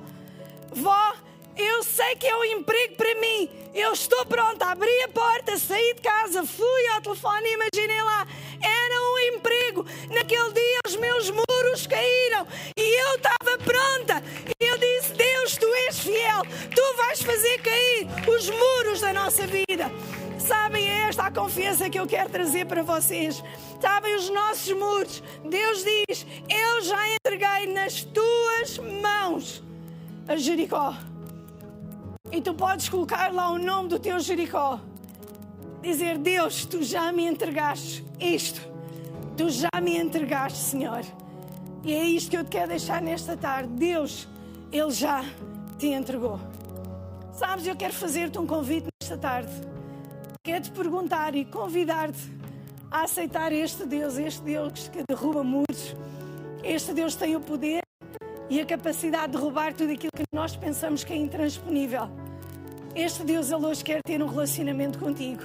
Vó, 0.72 1.14
eu 1.58 1.82
sei 1.82 2.14
que 2.16 2.26
é 2.26 2.36
um 2.36 2.44
emprego 2.44 2.94
para 2.94 3.14
mim. 3.16 3.50
Eu 3.74 3.92
estou 3.92 4.24
pronta. 4.26 4.66
Abri 4.66 5.02
a 5.02 5.08
porta, 5.08 5.58
saí 5.58 5.94
de 5.94 6.00
casa, 6.00 6.44
fui 6.44 6.86
ao 6.94 7.00
telefone 7.00 7.48
e 7.48 7.54
imaginei 7.54 8.02
lá. 8.02 8.26
Era 8.62 9.02
um 9.02 9.36
emprego. 9.36 9.84
Naquele 10.10 10.52
dia 10.52 10.78
os 10.86 10.96
meus 10.96 11.30
muros 11.30 11.86
caíram 11.86 12.46
e 12.76 13.00
eu 13.00 13.16
estava 13.16 13.58
pronta. 13.58 14.22
E 14.60 14.64
eu 14.64 14.78
disse: 14.78 15.12
Deus, 15.14 15.56
tu 15.56 15.66
és 15.86 15.98
fiel. 15.98 16.42
Tu 16.74 16.96
vais 16.96 17.22
fazer 17.22 17.58
cair 17.60 18.06
os 18.28 18.48
muros 18.48 19.00
da 19.00 19.12
nossa 19.12 19.46
vida. 19.46 19.90
Sabem, 20.38 20.88
é 20.88 21.08
esta 21.08 21.24
a 21.24 21.30
confiança 21.30 21.90
que 21.90 21.98
eu 21.98 22.06
quero 22.06 22.30
trazer 22.30 22.66
para 22.66 22.82
vocês. 22.82 23.42
Sabem, 23.80 24.14
os 24.14 24.30
nossos 24.30 24.72
muros. 24.72 25.22
Deus 25.44 25.84
diz: 25.84 26.26
Eu 26.48 26.82
já 26.82 27.02
entreguei 27.14 27.72
nas 27.72 28.02
tuas 28.02 28.78
mãos 28.78 29.62
a 30.26 30.36
Jericó. 30.36 30.94
E 32.30 32.42
tu 32.42 32.52
podes 32.54 32.88
colocar 32.88 33.32
lá 33.32 33.50
o 33.50 33.58
nome 33.58 33.88
do 33.88 33.98
teu 33.98 34.20
Jericó. 34.20 34.80
Dizer: 35.80 36.18
Deus, 36.18 36.66
tu 36.66 36.82
já 36.82 37.10
me 37.12 37.24
entregaste 37.26 38.04
isto. 38.20 38.60
Tu 39.36 39.48
já 39.50 39.80
me 39.80 39.96
entregaste, 39.96 40.58
Senhor. 40.58 41.02
E 41.84 41.94
é 41.94 42.04
isto 42.04 42.30
que 42.30 42.36
eu 42.36 42.44
te 42.44 42.50
quero 42.50 42.68
deixar 42.68 43.00
nesta 43.00 43.36
tarde. 43.36 43.68
Deus, 43.74 44.28
Ele 44.70 44.90
já 44.90 45.24
te 45.78 45.86
entregou. 45.86 46.38
Sabes, 47.32 47.66
eu 47.66 47.76
quero 47.76 47.94
fazer-te 47.94 48.38
um 48.38 48.46
convite 48.46 48.88
nesta 49.00 49.16
tarde. 49.16 49.52
Quero 50.42 50.64
te 50.64 50.70
perguntar 50.72 51.34
e 51.34 51.44
convidar-te 51.44 52.18
a 52.90 53.02
aceitar 53.02 53.52
este 53.52 53.86
Deus, 53.86 54.18
este 54.18 54.42
Deus 54.42 54.88
que 54.88 55.02
derruba 55.08 55.44
muros. 55.44 55.94
Este 56.64 56.92
Deus 56.92 57.14
tem 57.14 57.36
o 57.36 57.40
poder 57.40 57.87
e 58.50 58.60
a 58.60 58.66
capacidade 58.66 59.32
de 59.32 59.38
roubar 59.38 59.74
tudo 59.74 59.92
aquilo 59.92 60.12
que 60.14 60.24
nós 60.32 60.56
pensamos 60.56 61.04
que 61.04 61.12
é 61.12 61.16
intransponível. 61.16 62.08
Este 62.94 63.22
Deus, 63.22 63.50
Ele 63.50 63.66
hoje 63.66 63.84
quer 63.84 64.00
ter 64.02 64.22
um 64.22 64.26
relacionamento 64.26 64.98
contigo. 64.98 65.42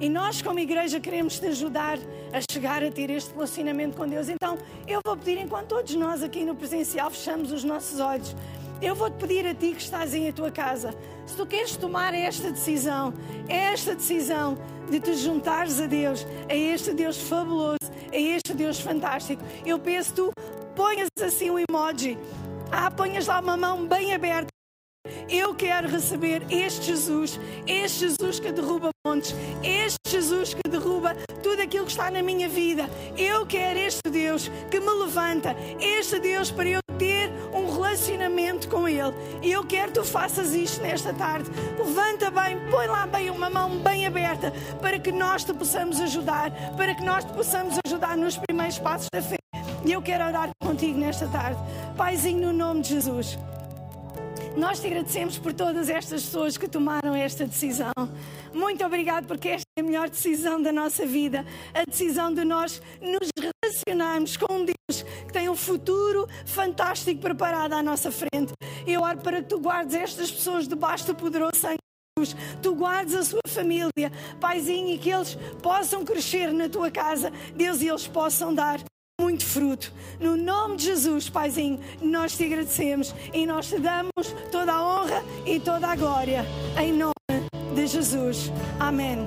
E 0.00 0.08
nós, 0.08 0.42
como 0.42 0.58
igreja, 0.58 1.00
queremos 1.00 1.38
te 1.38 1.46
ajudar 1.46 1.98
a 2.32 2.52
chegar 2.52 2.82
a 2.82 2.90
ter 2.90 3.10
este 3.10 3.32
relacionamento 3.32 3.96
com 3.96 4.06
Deus. 4.06 4.28
Então, 4.28 4.58
eu 4.86 5.00
vou 5.04 5.16
pedir, 5.16 5.38
enquanto 5.38 5.68
todos 5.68 5.94
nós 5.94 6.22
aqui 6.22 6.44
no 6.44 6.54
presencial 6.54 7.10
fechamos 7.10 7.52
os 7.52 7.64
nossos 7.64 8.00
olhos, 8.00 8.34
eu 8.82 8.94
vou-te 8.94 9.16
pedir 9.16 9.46
a 9.46 9.54
ti 9.54 9.72
que 9.72 9.80
estás 9.80 10.14
em 10.14 10.28
a 10.28 10.32
tua 10.32 10.50
casa, 10.50 10.94
se 11.24 11.36
tu 11.36 11.46
queres 11.46 11.76
tomar 11.76 12.12
esta 12.12 12.50
decisão, 12.50 13.14
esta 13.48 13.94
decisão 13.94 14.58
de 14.90 15.00
te 15.00 15.14
juntares 15.14 15.80
a 15.80 15.86
Deus, 15.86 16.26
a 16.50 16.54
este 16.54 16.92
Deus 16.92 17.16
fabuloso, 17.16 17.78
a 18.14 18.18
este 18.18 18.54
Deus 18.54 18.80
fantástico, 18.80 19.42
eu 19.66 19.78
peço 19.78 20.14
tu 20.14 20.32
ponhas 20.76 21.08
assim 21.20 21.50
um 21.50 21.58
emoji, 21.58 22.16
ah, 22.70 22.90
ponhas 22.90 23.26
lá 23.26 23.40
uma 23.40 23.56
mão 23.56 23.86
bem 23.86 24.14
aberta. 24.14 24.48
Eu 25.28 25.54
quero 25.54 25.88
receber 25.88 26.42
este 26.48 26.86
Jesus, 26.86 27.38
este 27.66 28.00
Jesus 28.00 28.40
que 28.40 28.50
derruba 28.50 28.90
montes, 29.06 29.34
este 29.62 29.98
Jesus 30.08 30.54
que 30.54 30.66
derruba 30.68 31.14
tudo 31.42 31.60
aquilo 31.60 31.84
que 31.84 31.90
está 31.90 32.10
na 32.10 32.22
minha 32.22 32.48
vida. 32.48 32.88
Eu 33.16 33.44
quero 33.44 33.78
este 33.78 34.08
Deus 34.10 34.50
que 34.70 34.80
me 34.80 34.90
levanta, 34.90 35.54
este 35.78 36.18
Deus 36.20 36.50
para 36.50 36.68
eu 36.68 36.80
ter 36.98 37.30
um 37.52 37.63
relacionamento 37.94 38.68
com 38.68 38.88
Ele. 38.88 39.14
E 39.40 39.52
eu 39.52 39.64
quero 39.64 39.92
que 39.92 40.00
tu 40.00 40.04
faças 40.04 40.52
isto 40.52 40.82
nesta 40.82 41.12
tarde. 41.14 41.48
Levanta 41.78 42.30
bem, 42.30 42.58
põe 42.70 42.86
lá 42.88 43.06
bem 43.06 43.30
uma 43.30 43.48
mão 43.48 43.78
bem 43.78 44.06
aberta 44.06 44.52
para 44.80 44.98
que 44.98 45.12
nós 45.12 45.44
te 45.44 45.54
possamos 45.54 46.00
ajudar, 46.00 46.50
para 46.76 46.94
que 46.94 47.04
nós 47.04 47.24
te 47.24 47.32
possamos 47.32 47.78
ajudar 47.86 48.16
nos 48.16 48.36
primeiros 48.36 48.78
passos 48.80 49.08
da 49.12 49.22
fé. 49.22 49.36
E 49.84 49.92
eu 49.92 50.02
quero 50.02 50.24
orar 50.24 50.50
contigo 50.60 50.98
nesta 50.98 51.28
tarde. 51.28 51.58
Paizinho, 51.96 52.48
no 52.48 52.52
nome 52.52 52.82
de 52.82 52.88
Jesus. 52.88 53.38
Nós 54.56 54.80
te 54.80 54.86
agradecemos 54.86 55.38
por 55.38 55.52
todas 55.52 55.88
estas 55.88 56.24
pessoas 56.24 56.56
que 56.56 56.68
tomaram 56.68 57.14
esta 57.14 57.44
decisão. 57.44 57.92
Muito 58.52 58.84
obrigado, 58.84 59.26
porque 59.26 59.48
esta 59.48 59.66
é 59.76 59.80
a 59.80 59.84
melhor 59.84 60.08
decisão 60.08 60.60
da 60.60 60.72
nossa 60.72 61.06
vida 61.06 61.44
a 61.72 61.84
decisão 61.84 62.32
de 62.32 62.44
nós 62.44 62.80
nos 63.00 63.28
relacionarmos 63.74 64.36
com 64.36 64.52
um 64.52 64.64
Deus 64.64 65.02
que 65.26 65.32
tem 65.32 65.48
um 65.48 65.56
futuro 65.56 66.28
fantástico 66.46 67.20
preparado 67.20 67.72
à 67.72 67.82
nossa 67.82 68.10
frente. 68.12 68.52
Eu 68.86 69.02
oro 69.02 69.18
para 69.18 69.42
que 69.42 69.48
tu 69.48 69.58
guardes 69.58 69.94
estas 69.94 70.30
pessoas 70.30 70.68
debaixo 70.68 71.06
do 71.06 71.14
poderoso 71.14 71.56
sangue. 71.56 71.78
Tu 72.62 72.74
guardes 72.74 73.14
a 73.14 73.24
sua 73.24 73.40
família, 73.48 74.12
Paizinho, 74.40 74.94
e 74.94 74.98
que 74.98 75.10
eles 75.10 75.36
possam 75.60 76.04
crescer 76.04 76.52
na 76.52 76.68
tua 76.68 76.90
casa, 76.90 77.32
Deus, 77.56 77.82
e 77.82 77.88
eles 77.88 78.06
possam 78.06 78.54
dar 78.54 78.80
muito 79.20 79.44
fruto. 79.44 79.92
No 80.20 80.36
nome 80.36 80.76
de 80.76 80.84
Jesus, 80.84 81.28
Paizinho, 81.28 81.80
nós 82.00 82.36
te 82.36 82.44
agradecemos 82.44 83.12
e 83.32 83.44
nós 83.44 83.68
te 83.68 83.80
damos 83.80 84.32
toda 84.52 84.72
a 84.72 84.82
honra 84.82 85.24
e 85.44 85.58
toda 85.58 85.88
a 85.88 85.96
glória. 85.96 86.44
Em 86.80 86.92
nome 86.92 87.12
de 87.74 87.86
Jesus. 87.86 88.52
Amém 88.78 89.26